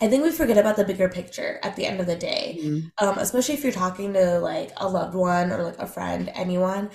I 0.00 0.08
think 0.08 0.22
we 0.22 0.30
forget 0.30 0.58
about 0.58 0.76
the 0.76 0.84
bigger 0.84 1.08
picture 1.08 1.60
at 1.62 1.76
the 1.76 1.86
end 1.86 2.00
of 2.00 2.06
the 2.06 2.16
day. 2.16 2.60
Um, 2.98 3.18
especially 3.18 3.54
if 3.54 3.62
you're 3.62 3.72
talking 3.72 4.12
to 4.14 4.38
like 4.40 4.72
a 4.76 4.88
loved 4.88 5.14
one 5.14 5.50
or 5.52 5.62
like 5.62 5.78
a 5.78 5.86
friend, 5.86 6.30
anyone, 6.34 6.90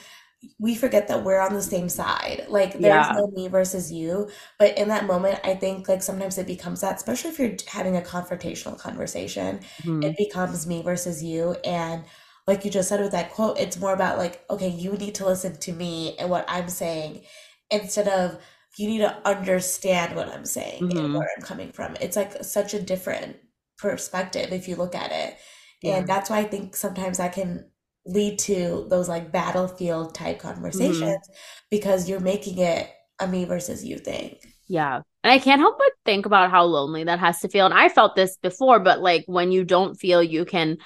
we 0.59 0.75
forget 0.75 1.07
that 1.07 1.23
we're 1.23 1.39
on 1.39 1.53
the 1.53 1.61
same 1.61 1.89
side. 1.89 2.45
Like 2.49 2.81
there's 2.81 3.07
Yeah. 3.07 3.13
no 3.13 3.27
me 3.27 3.47
versus 3.47 3.91
you. 3.91 4.29
But 4.59 4.77
in 4.77 4.89
that 4.89 5.05
moment, 5.05 5.39
I 5.43 5.55
think 5.55 5.87
like 5.89 6.03
sometimes 6.03 6.37
it 6.37 6.47
becomes 6.47 6.81
that, 6.81 6.97
especially 6.97 7.31
if 7.31 7.39
you're 7.39 7.55
having 7.67 7.97
a 7.97 8.01
confrontational 8.01 8.77
conversation, 8.77 9.61
Mhm. 9.83 10.01
it 10.01 10.15
becomes 10.17 10.67
me 10.67 10.83
versus 10.83 11.23
you. 11.23 11.53
And 11.65 12.03
like 12.47 12.63
you 12.65 12.71
just 12.71 12.89
said 12.89 12.99
with 13.01 13.11
that 13.11 13.31
quote, 13.31 13.59
it's 13.59 13.77
more 13.79 13.93
about 13.93 14.17
like, 14.17 14.43
okay, 14.49 14.69
you 14.69 14.93
need 14.93 15.15
to 15.15 15.25
listen 15.25 15.57
to 15.57 15.73
me 15.73 16.15
and 16.19 16.29
what 16.29 16.45
I'm 16.47 16.69
saying 16.69 17.23
instead 17.71 18.07
of 18.07 18.37
you 18.77 18.87
need 18.87 18.99
to 18.99 19.27
understand 19.27 20.15
what 20.15 20.29
I'm 20.29 20.45
saying 20.45 20.91
and 20.97 21.09
Mhm. 21.09 21.13
where 21.13 21.29
I'm 21.37 21.43
coming 21.43 21.71
from. 21.71 21.95
It's 22.01 22.15
like 22.15 22.43
such 22.43 22.73
a 22.73 22.81
different 22.81 23.37
perspective 23.77 24.51
if 24.51 24.67
you 24.67 24.75
look 24.75 24.95
at 24.95 25.11
it. 25.11 25.37
Yeah. 25.81 25.97
And 25.97 26.07
that's 26.07 26.29
why 26.29 26.39
I 26.39 26.43
think 26.43 26.75
sometimes 26.75 27.17
that 27.17 27.33
can 27.33 27.69
lead 28.05 28.37
to 28.39 28.85
those 28.89 29.09
like 29.09 29.31
battlefield 29.31 30.13
type 30.13 30.39
conversations 30.39 31.27
because 31.71 32.07
you're 32.09 32.19
making 32.19 32.57
it 32.59 32.89
a 33.19 33.27
me 33.27 33.45
versus 33.45 33.83
you 33.83 33.97
thing. 33.97 34.37
Yeah. 34.67 35.01
And 35.23 35.31
I 35.31 35.39
can't 35.39 35.61
help 35.61 35.77
but 35.77 35.91
think 36.05 36.25
about 36.25 36.51
how 36.51 36.63
lonely 36.65 37.03
that 37.03 37.19
has 37.19 37.39
to 37.41 37.49
feel. 37.49 37.65
And 37.65 37.73
I 37.73 37.89
felt 37.89 38.15
this 38.15 38.37
before, 38.37 38.79
but 38.79 38.99
like 39.01 39.23
when 39.27 39.51
you 39.51 39.63
don't 39.63 39.95
feel 39.95 40.21
you 40.23 40.45
can 40.45 40.77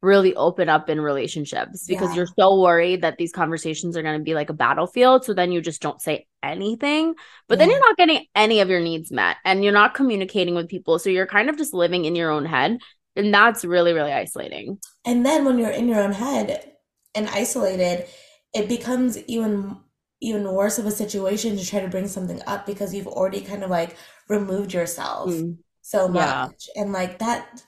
really 0.00 0.34
open 0.36 0.68
up 0.68 0.88
in 0.88 1.00
relationships 1.00 1.84
because 1.86 2.10
Yeah. 2.10 2.16
you're 2.16 2.28
so 2.38 2.60
worried 2.60 3.02
that 3.02 3.18
these 3.18 3.32
conversations 3.32 3.96
are 3.96 4.02
going 4.02 4.18
to 4.18 4.24
be 4.24 4.34
like 4.34 4.50
a 4.50 4.54
battlefield. 4.54 5.24
So 5.24 5.34
then 5.34 5.50
you 5.50 5.60
just 5.60 5.82
don't 5.82 6.00
say 6.00 6.26
anything. 6.42 7.14
But 7.48 7.58
then 7.58 7.68
you're 7.68 7.80
not 7.80 7.96
getting 7.96 8.24
any 8.34 8.60
of 8.60 8.68
your 8.68 8.80
needs 8.80 9.10
met 9.10 9.38
and 9.44 9.64
you're 9.64 9.72
not 9.72 9.94
communicating 9.94 10.54
with 10.54 10.68
people. 10.68 10.98
So 10.98 11.10
you're 11.10 11.26
kind 11.26 11.50
of 11.50 11.56
just 11.58 11.74
living 11.74 12.04
in 12.04 12.14
your 12.14 12.30
own 12.30 12.44
head. 12.44 12.78
And 13.16 13.34
that's 13.34 13.64
really, 13.64 13.92
really 13.92 14.12
isolating. 14.12 14.78
And 15.04 15.26
then 15.26 15.44
when 15.44 15.58
you're 15.58 15.70
in 15.70 15.88
your 15.88 16.00
own 16.00 16.12
head 16.12 16.72
and 17.14 17.28
isolated, 17.28 18.06
it 18.54 18.68
becomes 18.68 19.18
even 19.26 19.78
even 20.20 20.52
worse 20.52 20.78
of 20.78 20.86
a 20.86 20.90
situation 20.90 21.56
to 21.56 21.64
try 21.64 21.80
to 21.80 21.88
bring 21.88 22.08
something 22.08 22.42
up 22.46 22.66
because 22.66 22.92
you've 22.92 23.06
already 23.06 23.40
kind 23.40 23.62
of 23.62 23.70
like 23.70 23.96
removed 24.28 24.72
yourself 24.72 25.30
Mm. 25.30 25.58
so 25.82 26.08
Yeah. 26.12 26.48
much. 26.48 26.68
And 26.74 26.92
like 26.92 27.18
that 27.20 27.62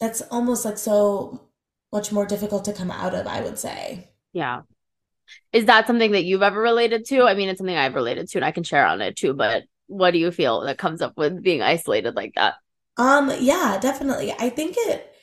that's 0.00 0.20
almost 0.22 0.64
like 0.64 0.78
so 0.78 1.48
much 1.92 2.12
more 2.12 2.26
difficult 2.26 2.64
to 2.66 2.72
come 2.72 2.90
out 2.90 3.14
of, 3.14 3.26
I 3.26 3.40
would 3.42 3.58
say. 3.58 4.10
Yeah. 4.32 4.62
Is 5.52 5.66
that 5.66 5.86
something 5.86 6.12
that 6.12 6.24
you've 6.24 6.42
ever 6.42 6.60
related 6.60 7.06
to? 7.06 7.24
I 7.24 7.34
mean, 7.34 7.48
it's 7.48 7.58
something 7.58 7.76
I've 7.76 7.94
related 7.94 8.28
to 8.30 8.38
and 8.38 8.44
I 8.44 8.52
can 8.52 8.64
share 8.64 8.86
on 8.86 9.00
it 9.02 9.16
too, 9.16 9.34
but 9.34 9.64
what 9.88 10.12
do 10.12 10.18
you 10.18 10.30
feel 10.32 10.62
that 10.62 10.78
comes 10.78 11.02
up 11.02 11.16
with 11.18 11.42
being 11.42 11.62
isolated 11.62 12.16
like 12.16 12.34
that? 12.36 12.54
Um, 12.96 13.30
yeah, 13.40 13.78
definitely. 13.80 14.32
I 14.32 14.48
think 14.48 14.76
it 14.78 15.14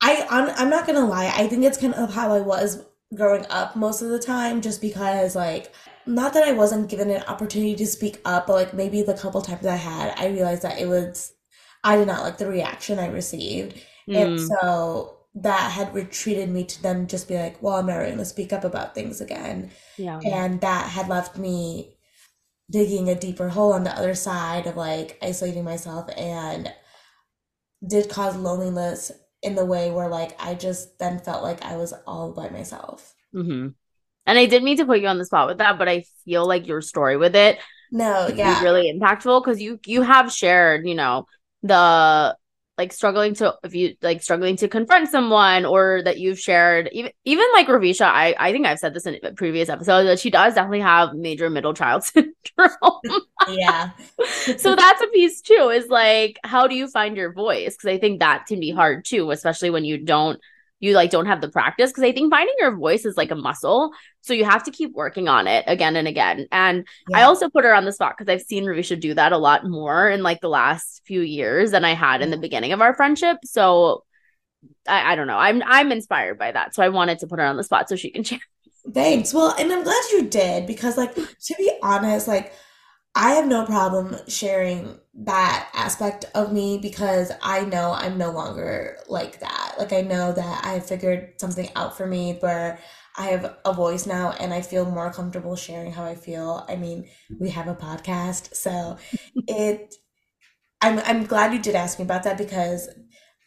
I 0.00 0.26
I'm, 0.30 0.48
I'm 0.56 0.70
not 0.70 0.86
gonna 0.86 1.06
lie, 1.06 1.32
I 1.34 1.46
think 1.48 1.64
it's 1.64 1.78
kind 1.78 1.94
of 1.94 2.14
how 2.14 2.32
I 2.34 2.40
was 2.40 2.84
growing 3.14 3.46
up 3.50 3.76
most 3.76 4.02
of 4.02 4.08
the 4.08 4.18
time, 4.18 4.60
just 4.60 4.80
because 4.80 5.36
like 5.36 5.72
not 6.06 6.32
that 6.34 6.44
I 6.44 6.52
wasn't 6.52 6.88
given 6.90 7.10
an 7.10 7.22
opportunity 7.24 7.76
to 7.76 7.86
speak 7.86 8.20
up, 8.24 8.46
but 8.46 8.54
like 8.54 8.74
maybe 8.74 9.02
the 9.02 9.14
couple 9.14 9.40
times 9.42 9.66
I 9.66 9.76
had, 9.76 10.14
I 10.18 10.26
realized 10.28 10.62
that 10.62 10.78
it 10.80 10.86
was 10.88 11.34
I 11.84 11.96
did 11.96 12.06
not 12.08 12.22
like 12.22 12.38
the 12.38 12.46
reaction 12.48 12.98
I 12.98 13.08
received. 13.08 13.80
And 14.14 14.28
Mm, 14.28 14.56
so 14.60 15.18
that 15.34 15.72
had 15.72 15.94
retreated 15.94 16.48
me 16.50 16.64
to 16.64 16.82
then 16.82 17.06
just 17.06 17.28
be 17.28 17.36
like, 17.36 17.62
well, 17.62 17.76
I'm 17.76 17.86
never 17.86 18.08
gonna 18.08 18.24
speak 18.24 18.52
up 18.52 18.64
about 18.64 18.94
things 18.94 19.20
again. 19.20 19.70
yeah. 19.96 20.22
And 20.24 20.60
that 20.60 20.90
had 20.90 21.08
left 21.08 21.36
me 21.38 21.96
digging 22.70 23.08
a 23.10 23.14
deeper 23.16 23.50
hole 23.50 23.72
on 23.74 23.84
the 23.84 23.92
other 23.96 24.14
side 24.14 24.66
of 24.66 24.76
like 24.76 25.18
isolating 25.22 25.64
myself 25.64 26.08
and 26.16 26.72
did 27.86 28.08
cause 28.10 28.34
loneliness 28.36 29.12
in 29.40 29.54
the 29.54 29.64
way 29.64 29.88
where 29.90 30.08
like 30.08 30.34
I 30.42 30.54
just 30.54 30.98
then 30.98 31.20
felt 31.20 31.44
like 31.44 31.62
I 31.62 31.76
was 31.76 31.92
all 32.08 32.32
by 32.32 32.48
myself. 32.48 33.14
hmm 33.32 33.68
And 34.26 34.38
I 34.38 34.46
did 34.46 34.62
mean 34.64 34.76
to 34.78 34.86
put 34.86 35.00
you 35.00 35.08
on 35.08 35.18
the 35.18 35.26
spot 35.26 35.48
with 35.48 35.58
that, 35.58 35.78
but 35.78 35.88
I 35.88 36.04
feel 36.24 36.46
like 36.46 36.66
your 36.66 36.82
story 36.82 37.16
with 37.16 37.36
it 37.36 37.58
No, 37.92 38.26
yeah. 38.28 38.60
really 38.60 38.92
impactful 38.92 39.42
because 39.44 39.60
you 39.62 39.80
you 39.86 40.02
have 40.02 40.32
shared, 40.32 40.86
you 40.88 40.94
know, 40.96 41.26
the 41.62 42.36
like 42.78 42.92
struggling 42.92 43.34
to 43.34 43.54
if 43.62 43.74
you 43.74 43.94
like 44.00 44.22
struggling 44.22 44.56
to 44.56 44.66
confront 44.66 45.08
someone 45.08 45.64
or 45.66 46.02
that 46.04 46.18
you've 46.18 46.38
shared 46.38 46.88
even 46.92 47.12
even 47.24 47.44
like 47.52 47.66
Ravisha, 47.68 48.06
I 48.06 48.34
I 48.38 48.52
think 48.52 48.66
I've 48.66 48.78
said 48.78 48.94
this 48.94 49.06
in 49.06 49.18
a 49.22 49.32
previous 49.32 49.68
episode 49.68 50.04
that 50.04 50.18
she 50.18 50.30
does 50.30 50.54
definitely 50.54 50.80
have 50.80 51.14
major 51.14 51.50
middle 51.50 51.74
child 51.74 52.02
syndrome. 52.04 52.32
Yeah. 53.48 53.90
so 54.56 54.74
that's 54.74 55.02
a 55.02 55.06
piece 55.08 55.42
too 55.42 55.70
is 55.72 55.88
like 55.88 56.38
how 56.44 56.66
do 56.66 56.74
you 56.74 56.88
find 56.88 57.16
your 57.16 57.32
voice 57.32 57.76
because 57.76 57.88
i 57.88 57.98
think 57.98 58.20
that 58.20 58.46
can 58.46 58.60
be 58.60 58.70
hard 58.70 59.04
too 59.04 59.30
especially 59.30 59.70
when 59.70 59.84
you 59.84 59.98
don't 59.98 60.40
you 60.82 60.94
like 60.94 61.10
don't 61.10 61.26
have 61.26 61.40
the 61.40 61.48
practice 61.48 61.90
because 61.90 62.04
i 62.04 62.12
think 62.12 62.30
finding 62.30 62.54
your 62.58 62.76
voice 62.76 63.06
is 63.06 63.16
like 63.16 63.30
a 63.30 63.36
muscle 63.36 63.92
so 64.20 64.34
you 64.34 64.44
have 64.44 64.62
to 64.62 64.70
keep 64.70 64.92
working 64.92 65.28
on 65.28 65.46
it 65.46 65.64
again 65.66 65.96
and 65.96 66.06
again. 66.06 66.46
And 66.52 66.86
i 67.14 67.22
also 67.22 67.48
put 67.48 67.64
her 67.64 67.74
on 67.74 67.86
the 67.86 67.92
spot 67.92 68.14
because 68.18 68.30
i've 68.30 68.42
seen 68.42 68.64
ravisha 68.64 69.00
do 69.00 69.14
that 69.14 69.32
a 69.32 69.38
lot 69.38 69.66
more 69.66 70.10
in 70.10 70.22
like 70.22 70.40
the 70.40 70.48
last 70.48 71.02
few 71.06 71.22
years 71.22 71.70
than 71.70 71.84
i 71.84 71.94
had 71.94 72.20
in 72.20 72.30
the 72.30 72.36
beginning 72.36 72.72
of 72.72 72.82
our 72.82 72.94
friendship. 72.94 73.38
So 73.44 74.04
I, 74.86 75.12
I 75.12 75.16
don't 75.16 75.26
know. 75.26 75.38
I'm 75.38 75.62
i'm 75.64 75.92
inspired 75.92 76.38
by 76.38 76.52
that 76.52 76.74
so 76.74 76.82
i 76.82 76.88
wanted 76.88 77.20
to 77.20 77.26
put 77.26 77.38
her 77.38 77.46
on 77.46 77.56
the 77.56 77.64
spot 77.64 77.88
so 77.88 77.96
she 77.96 78.10
can 78.10 78.24
share. 78.24 78.40
Thanks. 78.90 79.32
Well, 79.32 79.54
and 79.58 79.72
I'm 79.72 79.84
glad 79.84 80.02
you 80.10 80.24
did 80.28 80.66
because 80.66 80.96
like 80.96 81.14
to 81.14 81.54
be 81.56 81.70
honest, 81.82 82.26
like 82.26 82.52
I 83.14 83.32
have 83.32 83.46
no 83.46 83.66
problem 83.66 84.16
sharing 84.26 84.98
that 85.14 85.68
aspect 85.74 86.24
of 86.34 86.52
me 86.52 86.78
because 86.78 87.30
I 87.42 87.64
know 87.64 87.92
I'm 87.92 88.16
no 88.16 88.30
longer 88.30 88.96
like 89.06 89.40
that. 89.40 89.74
Like 89.78 89.92
I 89.92 90.00
know 90.00 90.32
that 90.32 90.64
I 90.64 90.80
figured 90.80 91.34
something 91.38 91.68
out 91.76 91.96
for 91.96 92.06
me 92.06 92.38
where 92.40 92.78
I 93.16 93.26
have 93.26 93.56
a 93.66 93.74
voice 93.74 94.06
now 94.06 94.32
and 94.40 94.54
I 94.54 94.62
feel 94.62 94.90
more 94.90 95.12
comfortable 95.12 95.56
sharing 95.56 95.92
how 95.92 96.04
I 96.04 96.14
feel. 96.14 96.64
I 96.68 96.76
mean, 96.76 97.08
we 97.38 97.50
have 97.50 97.68
a 97.68 97.74
podcast, 97.74 98.54
so 98.54 98.96
it 99.46 99.94
I'm 100.80 100.98
I'm 101.00 101.26
glad 101.26 101.52
you 101.52 101.60
did 101.60 101.74
ask 101.74 101.98
me 101.98 102.04
about 102.04 102.24
that 102.24 102.38
because 102.38 102.88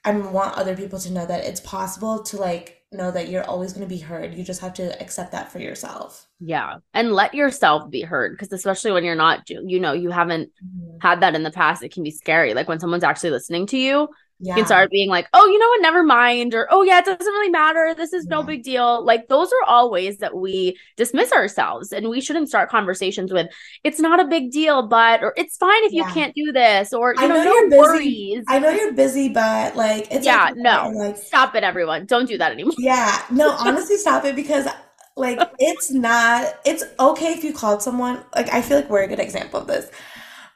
I 0.05 0.11
want 0.11 0.57
other 0.57 0.75
people 0.75 0.99
to 0.99 1.11
know 1.11 1.25
that 1.25 1.45
it's 1.45 1.59
possible 1.59 2.23
to 2.23 2.37
like 2.37 2.83
know 2.97 3.11
that 3.11 3.29
you're 3.29 3.43
always 3.43 3.73
going 3.73 3.87
to 3.87 3.93
be 3.93 3.99
heard. 4.01 4.33
You 4.33 4.43
just 4.43 4.61
have 4.61 4.73
to 4.75 5.01
accept 5.01 5.31
that 5.31 5.51
for 5.51 5.59
yourself. 5.59 6.27
yeah 6.39 6.77
and 6.93 7.13
let 7.13 7.33
yourself 7.33 7.89
be 7.89 8.01
heard 8.01 8.33
because 8.33 8.51
especially 8.51 8.91
when 8.91 9.03
you're 9.03 9.15
not 9.15 9.49
you 9.49 9.79
know 9.79 9.93
you 9.93 10.11
haven't 10.11 10.49
mm-hmm. 10.49 10.97
had 11.01 11.21
that 11.21 11.35
in 11.35 11.43
the 11.43 11.51
past, 11.51 11.83
it 11.83 11.93
can 11.93 12.03
be 12.03 12.11
scary. 12.11 12.53
Like 12.53 12.67
when 12.67 12.79
someone's 12.79 13.03
actually 13.03 13.31
listening 13.31 13.67
to 13.67 13.77
you, 13.77 14.09
you 14.39 14.53
can 14.53 14.65
start 14.65 14.91
being 14.91 15.09
like, 15.09 15.27
oh, 15.33 15.47
you 15.47 15.57
know 15.57 15.67
what, 15.69 15.81
never 15.81 16.03
mind, 16.03 16.53
or 16.53 16.67
oh, 16.69 16.83
yeah, 16.83 16.99
it 16.99 17.05
doesn't 17.05 17.25
really 17.25 17.49
matter. 17.49 17.93
This 17.95 18.13
is 18.13 18.25
no 18.25 18.43
big 18.43 18.63
deal. 18.63 19.03
Like 19.03 19.27
those 19.27 19.51
are 19.51 19.63
all 19.67 19.89
ways 19.89 20.17
that 20.17 20.35
we 20.35 20.77
dismiss 20.97 21.31
ourselves. 21.31 21.91
And 21.91 22.09
we 22.09 22.19
shouldn't 22.21 22.49
start 22.49 22.69
conversations 22.69 23.31
with, 23.31 23.47
it's 23.83 23.99
not 23.99 24.19
a 24.19 24.25
big 24.25 24.51
deal, 24.51 24.87
but, 24.87 25.23
or 25.23 25.33
it's 25.37 25.57
fine 25.57 25.83
if 25.85 25.93
you 25.93 26.03
can't 26.05 26.35
do 26.35 26.51
this, 26.51 26.93
or, 26.93 27.15
you 27.15 27.21
I 27.23 27.27
know, 27.27 27.35
know 27.35 27.43
no 27.43 27.53
you're 27.53 27.69
busy. 27.69 27.79
worries. 27.79 28.45
I 28.47 28.59
know 28.59 28.69
you're 28.69 28.93
busy, 28.93 29.29
but 29.29 29.75
like 29.75 30.07
it's 30.11 30.25
yeah, 30.25 30.49
okay. 30.51 30.59
no, 30.61 30.91
like 30.93 31.17
stop 31.17 31.55
it, 31.55 31.63
everyone. 31.63 32.05
Don't 32.05 32.27
do 32.27 32.37
that 32.37 32.51
anymore. 32.51 32.73
yeah, 32.77 33.23
no, 33.31 33.51
honestly, 33.51 33.97
stop 33.97 34.25
it 34.25 34.35
because 34.35 34.67
like 35.15 35.39
it's 35.59 35.91
not. 35.91 36.53
It's 36.65 36.83
okay 36.99 37.33
if 37.33 37.43
you 37.43 37.53
called 37.53 37.81
someone. 37.81 38.23
Like 38.35 38.53
I 38.53 38.61
feel 38.61 38.77
like 38.77 38.89
we're 38.89 39.03
a 39.03 39.07
good 39.07 39.19
example 39.19 39.61
of 39.61 39.67
this. 39.67 39.89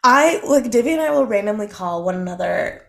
I 0.04 0.42
like 0.46 0.65
Divya 0.65 0.94
and 0.94 1.02
I 1.02 1.12
will 1.12 1.26
randomly 1.26 1.68
call 1.68 2.04
one 2.04 2.15
another 2.15 2.88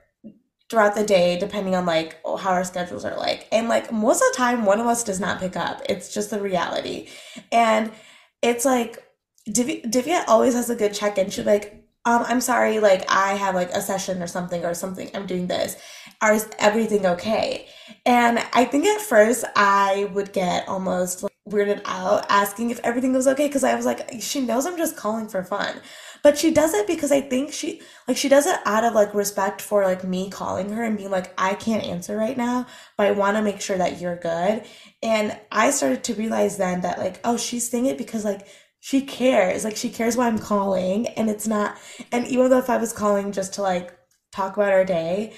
throughout 0.70 0.94
the 0.94 1.04
day, 1.04 1.38
depending 1.38 1.74
on 1.74 1.85
like 1.85 2.20
how 2.24 2.50
our 2.50 2.64
schedules 2.64 3.04
are 3.04 3.16
like. 3.16 3.48
And 3.50 3.68
like 3.68 3.92
most 3.92 4.22
of 4.22 4.30
the 4.30 4.37
time, 4.37 4.64
one 4.64 4.80
of 4.80 4.87
us 4.87 5.02
does 5.02 5.20
not 5.20 5.40
pick 5.40 5.56
up. 5.56 5.83
It's 5.88 6.14
just 6.14 6.30
the 6.30 6.40
reality. 6.40 7.09
And 7.50 7.92
it's 8.40 8.64
like, 8.64 9.04
Divya, 9.48 9.85
Divya 9.90 10.24
always 10.28 10.54
has 10.54 10.70
a 10.70 10.76
good 10.76 10.94
check 10.94 11.18
in. 11.18 11.28
Be 11.28 11.42
like, 11.42 11.85
um, 12.04 12.24
I'm 12.26 12.40
sorry, 12.40 12.78
like 12.78 13.04
I 13.11 13.35
have 13.35 13.54
like 13.54 13.70
a 13.70 13.80
session 13.83 14.22
or 14.22 14.26
something 14.26 14.64
or 14.64 14.72
something. 14.72 15.11
I'm 15.12 15.26
doing 15.26 15.48
this. 15.48 15.76
Are 16.22 16.35
is 16.35 16.48
everything 16.59 17.04
okay? 17.04 17.66
And 18.06 18.38
I 18.52 18.64
think 18.64 18.87
at 18.87 19.00
first 19.00 19.44
I 19.56 20.09
would 20.14 20.33
get 20.33 20.68
almost 20.68 21.24
weirded 21.48 21.81
out 21.85 22.26
asking 22.29 22.70
if 22.70 22.81
everything 22.81 23.12
was 23.12 23.26
okay 23.26 23.46
because 23.46 23.64
I 23.64 23.74
was 23.74 23.87
like, 23.87 24.11
she 24.20 24.40
knows 24.40 24.66
I'm 24.66 24.76
just 24.76 24.96
calling 24.96 25.29
for 25.29 25.42
fun. 25.42 25.81
But 26.22 26.37
she 26.37 26.50
does 26.50 26.74
it 26.74 26.87
because 26.87 27.11
I 27.12 27.22
think 27.22 27.53
she 27.53 27.81
like 28.07 28.16
she 28.16 28.29
does 28.29 28.46
it 28.46 28.59
out 28.66 28.85
of 28.85 28.92
like 28.92 29.14
respect 29.14 29.62
for 29.62 29.85
like 29.85 30.05
me 30.05 30.29
calling 30.29 30.70
her 30.70 30.83
and 30.83 30.98
being 30.98 31.11
like, 31.11 31.33
I 31.38 31.55
can't 31.55 31.83
answer 31.85 32.16
right 32.16 32.37
now, 32.37 32.66
but 32.96 33.07
I 33.07 33.12
want 33.12 33.37
to 33.37 33.42
make 33.42 33.61
sure 33.61 33.79
that 33.79 34.00
you're 34.00 34.16
good. 34.16 34.64
And 35.03 35.38
I 35.50 35.70
started 35.70 36.05
to 36.05 36.14
realize 36.14 36.59
then 36.59 36.83
that 36.83 36.98
like, 36.98 37.20
oh, 37.24 37.38
she's 37.38 37.70
saying 37.70 37.87
it 37.87 37.96
because 37.96 38.24
like 38.24 38.46
she 38.81 39.00
cares. 39.00 39.64
Like 39.64 39.76
she 39.76 39.88
cares 39.88 40.16
why 40.16 40.26
I'm 40.26 40.38
calling 40.38 41.07
and 41.09 41.31
it's 41.31 41.46
not 41.46 41.79
and 42.12 42.26
even 42.26 42.50
though 42.50 42.59
if 42.59 42.70
I 42.70 42.76
was 42.76 42.92
calling 42.92 43.33
just 43.33 43.55
to 43.55 43.62
like 43.62 43.96
talk 44.31 44.57
about 44.57 44.72
our 44.72 44.85
day, 44.85 45.33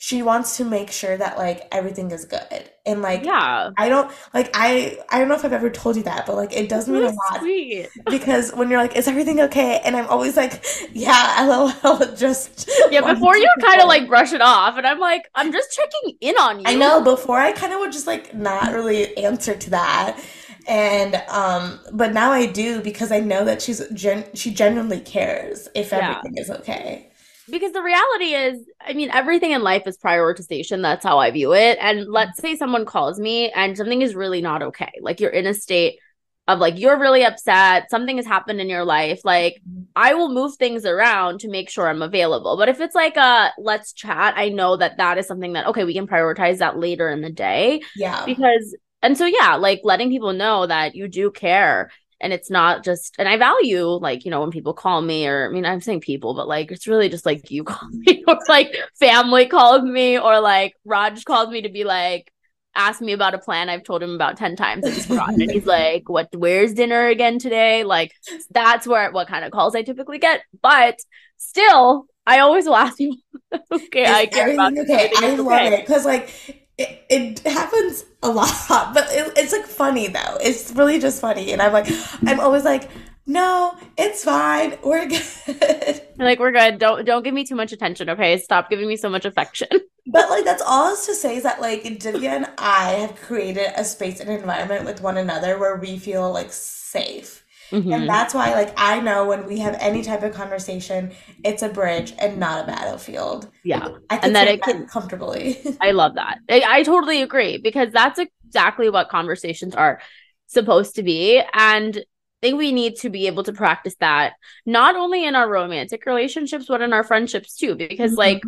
she 0.00 0.22
wants 0.22 0.56
to 0.58 0.64
make 0.64 0.90
sure 0.92 1.16
that 1.16 1.36
like 1.36 1.66
everything 1.72 2.10
is 2.12 2.24
good. 2.24 2.70
And 2.86 3.02
like 3.02 3.24
yeah. 3.24 3.70
I 3.76 3.88
don't 3.90 4.10
like 4.32 4.50
i 4.54 4.96
i 5.10 5.18
don't 5.18 5.28
know 5.28 5.34
if 5.34 5.44
i've 5.44 5.52
ever 5.52 5.68
told 5.68 5.96
you 5.96 6.02
that 6.04 6.24
but 6.24 6.36
like 6.36 6.54
it 6.54 6.68
does 6.70 6.88
mean 6.88 7.02
a 7.02 7.08
lot. 7.08 7.40
sweet. 7.40 7.88
Because 8.08 8.50
when 8.54 8.70
you're 8.70 8.80
like 8.80 8.96
is 8.96 9.06
everything 9.08 9.40
okay? 9.40 9.80
And 9.84 9.94
i'm 9.96 10.06
always 10.06 10.36
like 10.36 10.64
yeah 10.92 11.44
lol 11.84 11.98
just 12.16 12.70
yeah 12.90 13.00
before 13.12 13.36
you 13.36 13.48
kind 13.60 13.80
of 13.82 13.88
like 13.88 14.06
brush 14.08 14.32
it 14.32 14.40
off 14.40 14.78
and 14.78 14.86
i'm 14.86 14.98
like 15.00 15.28
i'm 15.34 15.52
just 15.52 15.70
checking 15.76 16.16
in 16.22 16.36
on 16.38 16.60
you. 16.60 16.64
i 16.66 16.74
know 16.74 17.02
before 17.02 17.38
i 17.38 17.52
kind 17.52 17.72
of 17.74 17.80
would 17.80 17.92
just 17.92 18.06
like 18.06 18.32
not 18.34 18.72
really 18.72 19.16
answer 19.18 19.54
to 19.54 19.70
that. 19.70 20.18
And 20.66 21.14
um 21.28 21.80
but 21.92 22.12
now 22.12 22.30
i 22.32 22.46
do 22.46 22.80
because 22.82 23.10
i 23.12 23.20
know 23.20 23.44
that 23.44 23.60
she's 23.60 23.86
gen 23.90 24.24
she 24.34 24.52
genuinely 24.52 25.00
cares 25.00 25.68
if 25.74 25.92
Yeah. 25.92 25.98
everything 26.18 26.38
is 26.38 26.50
okay 26.50 27.07
because 27.50 27.72
the 27.72 27.82
reality 27.82 28.34
is 28.34 28.58
i 28.80 28.92
mean 28.92 29.10
everything 29.10 29.52
in 29.52 29.62
life 29.62 29.86
is 29.86 29.98
prioritization. 29.98 30.82
That's 30.82 31.04
how 31.04 31.18
i 31.18 31.30
view 31.30 31.54
it. 31.54 31.78
And 31.80 32.00
mm-hmm. 32.00 32.12
let's 32.12 32.40
say 32.40 32.56
someone 32.56 32.84
calls 32.84 33.18
me 33.18 33.50
and 33.50 33.76
something 33.76 34.02
is 34.02 34.14
really 34.14 34.40
not 34.40 34.62
okay. 34.62 34.92
Like 35.00 35.20
you're 35.20 35.30
in 35.30 35.46
a 35.46 35.54
state 35.54 35.98
of 36.46 36.58
like 36.58 36.78
you're 36.78 36.98
really 36.98 37.24
upset. 37.24 37.90
Something 37.90 38.16
has 38.16 38.26
happened 38.26 38.60
in 38.60 38.68
your 38.68 38.84
life. 38.84 39.20
Like 39.24 39.60
mm-hmm. 39.68 39.84
i 39.96 40.14
will 40.14 40.32
move 40.32 40.54
things 40.56 40.84
around 40.84 41.40
to 41.40 41.48
make 41.48 41.70
sure 41.70 41.88
i'm 41.88 42.02
available. 42.02 42.56
But 42.56 42.68
if 42.68 42.80
it's 42.80 42.94
like 42.94 43.16
a 43.16 43.52
let's 43.58 43.92
chat 43.92 44.34
i 44.36 44.48
know 44.48 44.76
that 44.76 44.96
that 44.98 45.18
is 45.18 45.26
something 45.26 45.54
that 45.54 45.66
okay 45.66 45.84
we 45.84 45.94
can 45.94 46.06
prioritize 46.06 46.58
that 46.58 46.78
later 46.78 47.08
in 47.10 47.20
the 47.20 47.32
day. 47.32 47.82
Yeah. 47.96 48.24
Because 48.24 48.76
and 49.02 49.16
so 49.16 49.26
yeah 49.26 49.54
like 49.54 49.80
letting 49.84 50.10
people 50.10 50.32
know 50.32 50.66
that 50.66 50.94
you 50.94 51.08
do 51.08 51.30
care 51.30 51.90
and 52.20 52.32
it's 52.32 52.50
not 52.50 52.84
just 52.84 53.14
and 53.18 53.28
i 53.28 53.36
value 53.36 53.86
like 53.86 54.24
you 54.24 54.30
know 54.30 54.40
when 54.40 54.50
people 54.50 54.74
call 54.74 55.00
me 55.00 55.26
or 55.26 55.48
i 55.48 55.52
mean 55.52 55.64
i'm 55.64 55.80
saying 55.80 56.00
people 56.00 56.34
but 56.34 56.48
like 56.48 56.70
it's 56.70 56.86
really 56.86 57.08
just 57.08 57.26
like 57.26 57.50
you 57.50 57.64
call 57.64 57.88
me 57.90 58.24
or 58.26 58.38
like 58.48 58.74
family 58.98 59.46
called 59.46 59.84
me 59.84 60.18
or 60.18 60.40
like 60.40 60.74
raj 60.84 61.24
called 61.24 61.50
me 61.50 61.62
to 61.62 61.68
be 61.68 61.84
like 61.84 62.32
ask 62.74 63.00
me 63.00 63.12
about 63.12 63.34
a 63.34 63.38
plan 63.38 63.68
i've 63.68 63.82
told 63.82 64.02
him 64.02 64.14
about 64.14 64.36
10 64.36 64.54
times 64.56 64.84
and 64.84 64.94
he's 64.94 65.06
forgotten 65.06 65.40
and 65.40 65.50
he's 65.50 65.66
like 65.78 66.08
what 66.08 66.28
where's 66.36 66.74
dinner 66.74 67.06
again 67.06 67.38
today 67.38 67.82
like 67.82 68.12
that's 68.50 68.86
where 68.86 69.10
what 69.10 69.28
kind 69.28 69.44
of 69.44 69.50
calls 69.50 69.74
i 69.74 69.82
typically 69.82 70.18
get 70.18 70.42
but 70.62 70.98
still 71.36 72.06
i 72.26 72.38
always 72.38 72.66
will 72.66 72.76
ask 72.76 73.00
you 73.00 73.16
okay 73.72 74.04
i 74.04 74.22
Is 74.22 74.28
care 74.28 74.52
about 74.52 74.78
okay. 74.78 75.10
I 75.16 75.34
love 75.34 75.46
okay. 75.46 75.74
it 75.74 75.86
because 75.86 76.04
like 76.04 76.67
it, 76.78 77.04
it 77.10 77.38
happens 77.40 78.04
a 78.22 78.28
lot, 78.30 78.94
but 78.94 79.06
it, 79.10 79.32
it's 79.36 79.52
like 79.52 79.66
funny 79.66 80.08
though. 80.08 80.38
It's 80.40 80.72
really 80.72 80.98
just 80.98 81.20
funny, 81.20 81.52
and 81.52 81.60
I'm 81.60 81.72
like, 81.72 81.88
I'm 82.26 82.40
always 82.40 82.64
like, 82.64 82.88
no, 83.26 83.76
it's 83.98 84.24
fine, 84.24 84.78
we're 84.82 85.06
good. 85.46 86.02
like 86.18 86.38
we're 86.38 86.50
good 86.50 86.78
don't 86.78 87.04
don't 87.04 87.22
give 87.22 87.34
me 87.34 87.44
too 87.44 87.54
much 87.54 87.72
attention 87.72 88.08
okay 88.10 88.38
stop 88.38 88.70
giving 88.70 88.88
me 88.88 88.96
so 88.96 89.08
much 89.08 89.24
affection 89.24 89.68
but 90.06 90.28
like 90.30 90.44
that's 90.44 90.62
all 90.62 90.92
is 90.92 91.04
to 91.06 91.14
say 91.14 91.36
is 91.36 91.42
that 91.42 91.60
like 91.60 91.82
Divya 91.84 92.28
and 92.28 92.46
I 92.58 92.92
have 92.92 93.16
created 93.16 93.70
a 93.76 93.84
space 93.84 94.18
and 94.20 94.30
environment 94.30 94.84
with 94.84 95.00
one 95.02 95.18
another 95.18 95.58
where 95.58 95.76
we 95.76 95.98
feel 95.98 96.32
like 96.32 96.52
safe. 96.52 97.44
Mhm. 97.70 97.94
And 97.94 98.08
that's 98.08 98.32
why, 98.34 98.52
like, 98.54 98.72
I 98.76 99.00
know 99.00 99.26
when 99.26 99.46
we 99.46 99.58
have 99.58 99.76
any 99.80 100.02
type 100.02 100.22
of 100.22 100.32
conversation, 100.34 101.12
it's 101.44 101.62
a 101.62 101.68
bridge 101.68 102.14
and 102.18 102.38
not 102.38 102.64
a 102.64 102.66
battlefield. 102.66 103.50
yeah 103.64 103.88
I 104.10 104.16
can 104.16 104.26
And 104.28 104.36
that 104.36 104.48
it 104.48 104.60
that 104.64 104.72
can- 104.72 104.86
comfortably. 104.86 105.58
I 105.80 105.90
love 105.90 106.14
that. 106.14 106.38
I, 106.48 106.62
I 106.66 106.82
totally 106.82 107.20
agree 107.22 107.58
because 107.58 107.92
that's 107.92 108.18
exactly 108.18 108.88
what 108.88 109.08
conversations 109.10 109.74
are 109.74 110.00
supposed 110.46 110.94
to 110.96 111.02
be. 111.02 111.42
And 111.52 111.96
I 111.96 112.46
think 112.46 112.58
we 112.58 112.72
need 112.72 112.96
to 113.00 113.10
be 113.10 113.26
able 113.26 113.42
to 113.44 113.52
practice 113.52 113.96
that 114.00 114.34
not 114.64 114.94
only 114.96 115.26
in 115.26 115.34
our 115.34 115.48
romantic 115.48 116.06
relationships, 116.06 116.66
but 116.68 116.80
in 116.80 116.92
our 116.92 117.02
friendships 117.04 117.54
too. 117.56 117.74
Because, 117.74 118.14
like, 118.14 118.42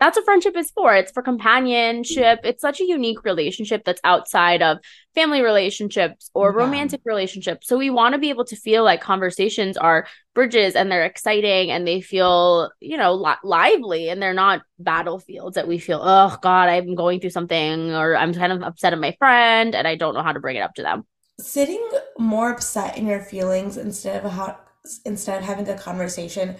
that's 0.00 0.16
what 0.16 0.24
friendship 0.24 0.56
is 0.56 0.70
for. 0.70 0.94
It's 0.94 1.12
for 1.12 1.22
companionship. 1.22 2.38
Mm-hmm. 2.40 2.46
It's 2.48 2.62
such 2.62 2.80
a 2.80 2.84
unique 2.86 3.22
relationship 3.24 3.84
that's 3.84 4.00
outside 4.02 4.62
of 4.62 4.78
family 5.14 5.42
relationships 5.42 6.30
or 6.34 6.52
Yeah. 6.56 6.64
romantic 6.64 7.02
relationships. 7.04 7.68
So 7.68 7.76
we 7.76 7.90
want 7.90 8.14
to 8.14 8.18
be 8.18 8.30
able 8.30 8.46
to 8.46 8.56
feel 8.56 8.82
like 8.82 9.02
conversations 9.02 9.76
are 9.76 10.06
bridges 10.34 10.74
and 10.74 10.90
they're 10.90 11.04
exciting 11.04 11.70
and 11.70 11.86
they 11.86 12.00
feel, 12.00 12.70
you 12.80 12.96
know, 12.96 13.14
li- 13.14 13.34
lively 13.44 14.08
and 14.08 14.22
they're 14.22 14.32
not 14.34 14.62
battlefields 14.78 15.56
that 15.56 15.68
we 15.68 15.78
feel, 15.78 16.00
oh 16.02 16.36
God, 16.40 16.68
I'm 16.70 16.94
going 16.94 17.20
through 17.20 17.30
something 17.30 17.92
or 17.94 18.16
I'm 18.16 18.32
kind 18.32 18.52
of 18.52 18.62
upset 18.62 18.92
at 18.92 18.98
my 18.98 19.14
friend 19.18 19.74
and 19.74 19.86
I 19.86 19.96
don't 19.96 20.14
know 20.14 20.22
how 20.22 20.32
to 20.32 20.40
bring 20.40 20.56
it 20.56 20.60
up 20.60 20.74
to 20.76 20.82
them. 20.82 21.04
sitting 21.40 21.86
more 22.18 22.50
upset 22.52 22.96
in 22.98 23.06
your 23.06 23.20
feelings 23.20 23.76
instead 23.76 24.24
of 24.24 24.56
instead 25.04 25.38
of 25.38 25.44
having 25.44 25.68
a 25.68 25.76
conversation 25.76 26.56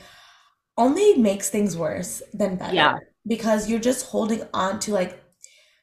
only 0.79 1.15
makes 1.15 1.51
things 1.51 1.77
worse 1.77 2.23
than 2.33 2.57
better. 2.57 2.75
Yeah. 2.75 2.99
Because 3.27 3.69
you're 3.69 3.81
just 3.81 4.07
holding 4.07 4.43
on 4.55 4.81
to 4.81 4.93
like 4.93 5.23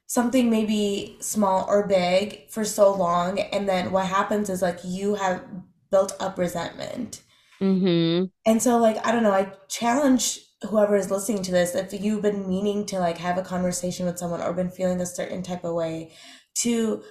something 0.07 0.49
maybe 0.49 1.17
small 1.19 1.65
or 1.67 1.85
big 1.85 2.49
for 2.49 2.63
so 2.63 2.93
long 2.93 3.39
and 3.39 3.67
then 3.67 3.91
what 3.91 4.05
happens 4.05 4.49
is 4.49 4.61
like 4.61 4.79
you 4.83 5.15
have 5.15 5.43
built 5.91 6.13
up 6.19 6.37
resentment. 6.37 7.21
Mm-hmm. 7.61 8.25
And 8.45 8.61
so 8.61 8.77
like 8.77 9.05
I 9.05 9.11
don't 9.11 9.23
know, 9.23 9.33
I 9.33 9.51
challenge 9.67 10.39
whoever 10.69 10.95
is 10.95 11.11
listening 11.11 11.43
to 11.43 11.51
this 11.51 11.75
if 11.75 11.93
you've 12.01 12.21
been 12.21 12.47
meaning 12.49 12.85
to 12.87 12.99
like 12.99 13.17
have 13.17 13.37
a 13.37 13.43
conversation 13.43 14.05
with 14.05 14.17
someone 14.17 14.41
or 14.41 14.53
been 14.53 14.71
feeling 14.71 14.99
a 15.01 15.05
certain 15.05 15.43
type 15.43 15.63
of 15.63 15.73
way 15.75 16.11
to 16.55 17.03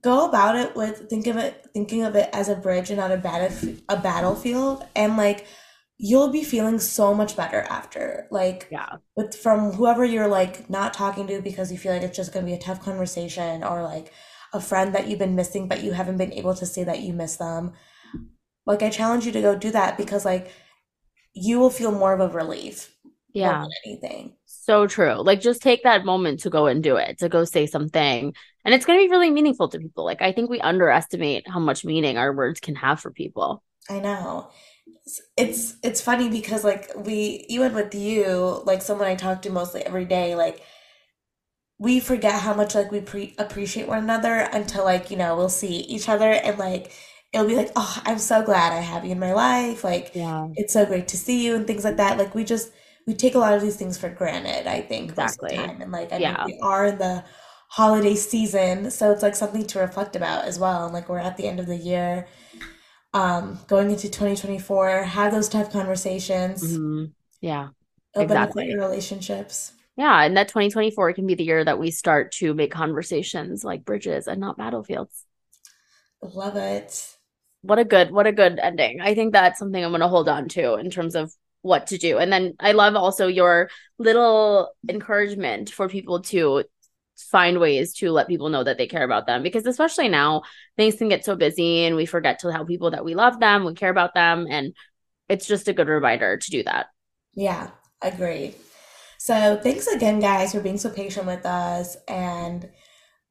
go 0.00 0.26
about 0.28 0.56
it 0.56 0.74
with 0.74 1.10
think 1.10 1.26
of 1.26 1.36
it 1.36 1.66
thinking 1.74 2.02
of 2.02 2.14
it 2.14 2.30
as 2.32 2.48
a 2.48 2.54
bridge 2.54 2.88
and 2.88 2.98
not 2.98 3.10
a 3.10 3.16
battle 3.16 3.74
a 3.88 3.96
battlefield 3.96 4.86
and 4.94 5.16
like 5.16 5.46
you'll 6.04 6.30
be 6.30 6.42
feeling 6.42 6.78
so 6.80 7.14
much 7.14 7.36
better 7.36 7.60
after 7.70 8.26
like 8.30 8.66
Yeah. 8.72 8.96
with 9.16 9.36
from 9.36 9.72
whoever 9.72 10.04
you're 10.04 10.26
like 10.28 10.68
not 10.68 10.92
talking 10.94 11.26
to 11.28 11.40
because 11.40 11.70
you 11.70 11.78
feel 11.78 11.92
like 11.92 12.02
it's 12.02 12.16
just 12.16 12.32
going 12.32 12.44
to 12.44 12.50
be 12.50 12.56
a 12.56 12.60
tough 12.60 12.82
conversation 12.82 13.62
or 13.62 13.82
like 13.84 14.12
a 14.52 14.60
friend 14.60 14.94
that 14.94 15.06
you've 15.06 15.20
been 15.20 15.36
missing 15.36 15.68
but 15.68 15.82
you 15.84 15.92
haven't 15.92 16.18
been 16.18 16.32
able 16.32 16.54
to 16.54 16.66
say 16.66 16.82
that 16.84 17.00
you 17.00 17.12
miss 17.12 17.36
them 17.36 17.72
like 18.66 18.82
i 18.82 18.90
challenge 18.90 19.26
you 19.26 19.32
to 19.32 19.40
go 19.40 19.54
do 19.56 19.70
that 19.70 19.96
because 19.96 20.24
like 20.24 20.50
you 21.34 21.58
will 21.58 21.70
feel 21.70 21.92
more 21.92 22.12
of 22.12 22.20
a 22.20 22.28
relief 22.34 22.94
Yeah. 23.32 23.60
than 23.62 23.70
anything 23.86 24.36
So 24.46 24.86
true. 24.86 25.14
Like 25.22 25.40
just 25.40 25.62
take 25.62 25.82
that 25.84 26.04
moment 26.04 26.40
to 26.40 26.50
go 26.50 26.66
and 26.66 26.82
do 26.82 26.96
it, 26.96 27.18
to 27.18 27.28
go 27.28 27.44
say 27.44 27.66
something. 27.66 28.32
And 28.64 28.74
it's 28.74 28.86
going 28.86 28.98
to 29.00 29.04
be 29.06 29.10
really 29.10 29.30
meaningful 29.30 29.68
to 29.70 29.78
people. 29.78 30.04
Like 30.04 30.22
I 30.22 30.30
think 30.32 30.50
we 30.50 30.60
underestimate 30.60 31.48
how 31.48 31.58
much 31.58 31.84
meaning 31.84 32.16
our 32.16 32.32
words 32.32 32.60
can 32.60 32.76
have 32.76 33.00
for 33.00 33.10
people. 33.10 33.62
I 33.90 33.98
know. 33.98 34.50
It's 35.36 35.76
it's 35.82 36.00
funny 36.00 36.28
because 36.28 36.62
like 36.62 36.90
we 36.94 37.44
even 37.48 37.74
with 37.74 37.94
you, 37.94 38.62
like 38.64 38.82
someone 38.82 39.08
I 39.08 39.16
talk 39.16 39.42
to 39.42 39.50
mostly 39.50 39.82
every 39.84 40.04
day, 40.04 40.36
like 40.36 40.62
we 41.78 42.00
forget 42.00 42.40
how 42.40 42.54
much 42.54 42.74
like 42.74 42.90
we 42.92 43.00
pre- 43.00 43.34
appreciate 43.38 43.88
one 43.88 43.98
another 44.04 44.36
until 44.52 44.84
like, 44.84 45.10
you 45.10 45.16
know, 45.16 45.36
we'll 45.36 45.48
see 45.48 45.78
each 45.80 46.08
other 46.08 46.30
and 46.32 46.58
like 46.58 46.92
it'll 47.32 47.46
be 47.46 47.56
like, 47.56 47.70
"Oh, 47.76 48.02
I'm 48.04 48.18
so 48.18 48.42
glad 48.44 48.72
I 48.72 48.80
have 48.80 49.04
you 49.04 49.12
in 49.12 49.18
my 49.18 49.32
life." 49.32 49.82
Like 49.84 50.14
Yeah. 50.14 50.48
it's 50.54 50.72
so 50.72 50.84
great 50.86 51.08
to 51.08 51.16
see 51.16 51.44
you 51.44 51.56
and 51.56 51.66
things 51.66 51.84
like 51.84 51.96
that. 51.96 52.18
Like 52.18 52.34
we 52.34 52.44
just 52.44 52.72
we 53.06 53.14
take 53.14 53.34
a 53.34 53.38
lot 53.38 53.54
of 53.54 53.62
these 53.62 53.76
things 53.76 53.98
for 53.98 54.08
granted, 54.10 54.66
I 54.68 54.80
think, 54.82 55.16
most 55.16 55.40
of 55.42 55.48
the 55.48 55.54
Exactly. 55.54 55.56
time. 55.56 55.82
And 55.82 55.90
like 55.92 56.12
I 56.12 56.18
Yeah. 56.18 56.36
mean, 56.36 56.38
we 56.44 56.58
are 56.62 56.86
in 56.86 56.98
the 56.98 57.24
holiday 57.68 58.14
season, 58.14 58.90
so 58.90 59.10
it's 59.10 59.22
like 59.22 59.34
something 59.34 59.66
to 59.68 59.80
reflect 59.80 60.14
about 60.16 60.44
as 60.44 60.58
well. 60.58 60.84
And 60.84 60.94
like 60.94 61.08
we're 61.08 61.18
at 61.18 61.36
the 61.36 61.48
end 61.48 61.58
of 61.60 61.66
the 61.66 61.76
year, 61.76 62.28
um, 63.14 63.58
going 63.68 63.90
into 63.90 64.08
2024, 64.08 65.04
have 65.04 65.32
those 65.32 65.48
tough 65.48 65.70
conversations, 65.72 66.62
Mhm. 66.62 67.12
Yeah. 67.40 67.68
benefit 68.14 68.32
exactly. 68.32 68.66
your 68.68 68.80
relationships. 68.80 69.72
Yeah. 69.96 70.22
And 70.22 70.36
that 70.36 70.48
2024 70.48 71.12
can 71.12 71.26
be 71.26 71.34
the 71.34 71.44
year 71.44 71.64
that 71.64 71.78
we 71.78 71.90
start 71.90 72.32
to 72.32 72.54
make 72.54 72.70
conversations 72.72 73.64
like 73.64 73.84
bridges 73.84 74.26
and 74.26 74.40
not 74.40 74.56
battlefields. 74.56 75.24
Love 76.22 76.56
it. 76.56 77.16
What 77.62 77.78
a 77.78 77.84
good, 77.84 78.10
what 78.10 78.26
a 78.26 78.32
good 78.32 78.58
ending. 78.58 79.00
I 79.00 79.14
think 79.14 79.32
that's 79.32 79.58
something 79.58 79.82
I'm 79.84 79.90
going 79.90 80.00
to 80.00 80.08
hold 80.08 80.28
on 80.28 80.48
to 80.50 80.74
in 80.74 80.90
terms 80.90 81.14
of 81.14 81.32
what 81.62 81.88
to 81.88 81.98
do. 81.98 82.18
And 82.18 82.32
then 82.32 82.54
I 82.58 82.72
love 82.72 82.96
also 82.96 83.28
your 83.28 83.70
little 83.98 84.72
encouragement 84.88 85.70
for 85.70 85.88
people 85.88 86.22
to 86.22 86.64
find 87.16 87.60
ways 87.60 87.94
to 87.94 88.10
let 88.10 88.28
people 88.28 88.48
know 88.48 88.64
that 88.64 88.78
they 88.78 88.86
care 88.86 89.04
about 89.04 89.26
them 89.26 89.42
because 89.42 89.66
especially 89.66 90.08
now 90.08 90.42
things 90.76 90.96
can 90.96 91.08
get 91.08 91.24
so 91.24 91.36
busy 91.36 91.84
and 91.84 91.96
we 91.96 92.06
forget 92.06 92.38
to 92.40 92.50
tell 92.50 92.64
people 92.64 92.90
that 92.90 93.04
we 93.04 93.14
love 93.14 93.38
them, 93.40 93.64
we 93.64 93.74
care 93.74 93.90
about 93.90 94.14
them 94.14 94.46
and 94.48 94.74
it's 95.28 95.46
just 95.46 95.68
a 95.68 95.72
good 95.72 95.88
reminder 95.88 96.36
to 96.36 96.50
do 96.50 96.62
that. 96.64 96.86
Yeah, 97.34 97.70
agreed. 98.00 98.54
So 99.18 99.58
thanks 99.62 99.86
again 99.86 100.20
guys 100.20 100.52
for 100.52 100.60
being 100.60 100.78
so 100.78 100.90
patient 100.90 101.26
with 101.26 101.46
us 101.46 101.96
and 102.08 102.68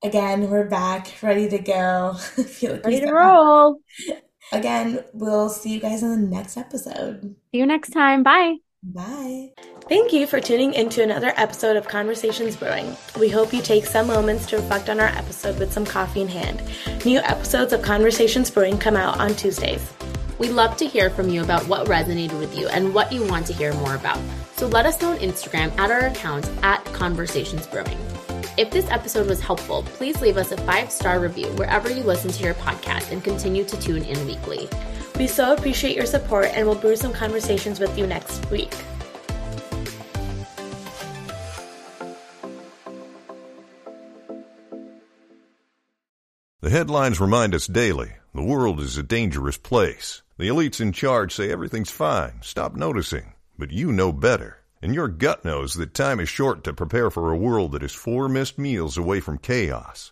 again 0.04 0.50
we're 0.50 0.70
back 0.70 1.12
ready 1.22 1.50
to 1.50 1.60
go. 1.60 2.16
like 2.38 2.86
ready 2.86 3.02
to 3.02 3.12
roll. 3.12 3.80
Again, 4.52 5.04
we'll 5.14 5.50
see 5.50 5.74
you 5.74 5.80
guys 5.80 6.04
in 6.04 6.10
the 6.10 6.28
next 6.28 6.58
episode. 6.58 7.36
See 7.52 7.60
you 7.60 7.66
next 7.66 7.92
time. 7.92 8.24
Bye. 8.24 8.58
Bye. 8.84 9.52
Thank 9.88 10.12
you 10.12 10.26
for 10.26 10.40
tuning 10.40 10.74
into 10.74 11.04
another 11.04 11.34
episode 11.38 11.78
of 11.78 11.88
Conversations 11.88 12.56
Brewing. 12.56 12.98
We 13.20 13.30
hope 13.30 13.54
you 13.54 13.62
take 13.62 13.86
some 13.86 14.08
moments 14.08 14.48
to 14.48 14.56
reflect 14.56 14.90
on 14.90 15.00
our 15.00 15.08
episode 15.08 15.60
with 15.60 15.72
some 15.72 15.86
coffee 15.86 16.22
in 16.22 16.28
hand. 16.28 16.64
New 17.06 17.20
episodes 17.20 17.74
of 17.74 17.84
Conversations 17.84 18.50
Brewing 18.50 18.80
come 18.80 18.96
out 18.96 19.20
on 19.20 19.36
Tuesdays. 19.36 19.88
We 20.40 20.50
love 20.50 20.78
to 20.78 20.88
hear 20.88 21.12
from 21.12 21.30
you 21.30 21.44
about 21.44 21.68
what 21.68 21.88
resonated 21.88 22.40
with 22.40 22.58
you 22.58 22.68
and 22.70 22.92
what 22.92 23.12
you 23.12 23.24
want 23.28 23.46
to 23.48 23.54
hear 23.54 23.72
more 23.76 23.94
about. 23.94 24.20
So 24.56 24.66
let 24.66 24.88
us 24.88 25.00
know 25.00 25.12
on 25.12 25.20
Instagram 25.20 25.78
at 25.78 25.92
our 25.92 26.08
account 26.08 26.50
at 26.64 26.84
Conversations 26.86 27.68
Brewing. 27.68 28.00
If 28.58 28.72
this 28.72 28.90
episode 28.90 29.28
was 29.28 29.40
helpful, 29.40 29.84
please 29.84 30.20
leave 30.22 30.38
us 30.38 30.52
a 30.52 30.58
five 30.58 30.92
star 30.92 31.20
review 31.20 31.48
wherever 31.54 31.92
you 31.92 32.02
listen 32.02 32.32
to 32.32 32.44
your 32.44 32.56
podcast 32.56 33.12
and 33.12 33.24
continue 33.24 33.64
to 33.64 33.80
tune 33.80 34.04
in 34.04 34.26
weekly. 34.26 34.68
We 35.18 35.28
so 35.28 35.54
appreciate 35.54 35.96
your 35.96 36.06
support 36.06 36.48
and 36.54 36.66
we'll 36.66 36.76
brew 36.76 36.96
some 36.96 37.14
conversations 37.14 37.80
with 37.80 37.98
you 37.98 38.08
next 38.08 38.50
week. 38.50 38.74
The 46.62 46.70
headlines 46.70 47.20
remind 47.20 47.56
us 47.56 47.66
daily 47.68 48.14
the 48.34 48.44
world 48.44 48.80
is 48.80 48.98
a 48.98 49.04
dangerous 49.04 49.58
place. 49.58 50.22
The 50.38 50.48
elites 50.48 50.80
in 50.80 50.92
charge 50.94 51.36
say 51.36 51.52
everything's 51.52 51.92
fine, 51.92 52.40
stop 52.42 52.76
noticing. 52.76 53.34
But 53.58 53.72
you 53.72 53.92
know 53.92 54.12
better. 54.12 54.58
And 54.82 54.96
your 54.96 55.08
gut 55.08 55.44
knows 55.44 55.74
that 55.74 55.94
time 55.94 56.20
is 56.20 56.30
short 56.30 56.64
to 56.64 56.74
prepare 56.74 57.12
for 57.12 57.32
a 57.32 57.38
world 57.38 57.74
that 57.74 57.84
is 57.84 57.92
four 57.92 58.30
missed 58.30 58.58
meals 58.58 58.98
away 58.98 59.20
from 59.20 59.38
chaos. 59.38 60.12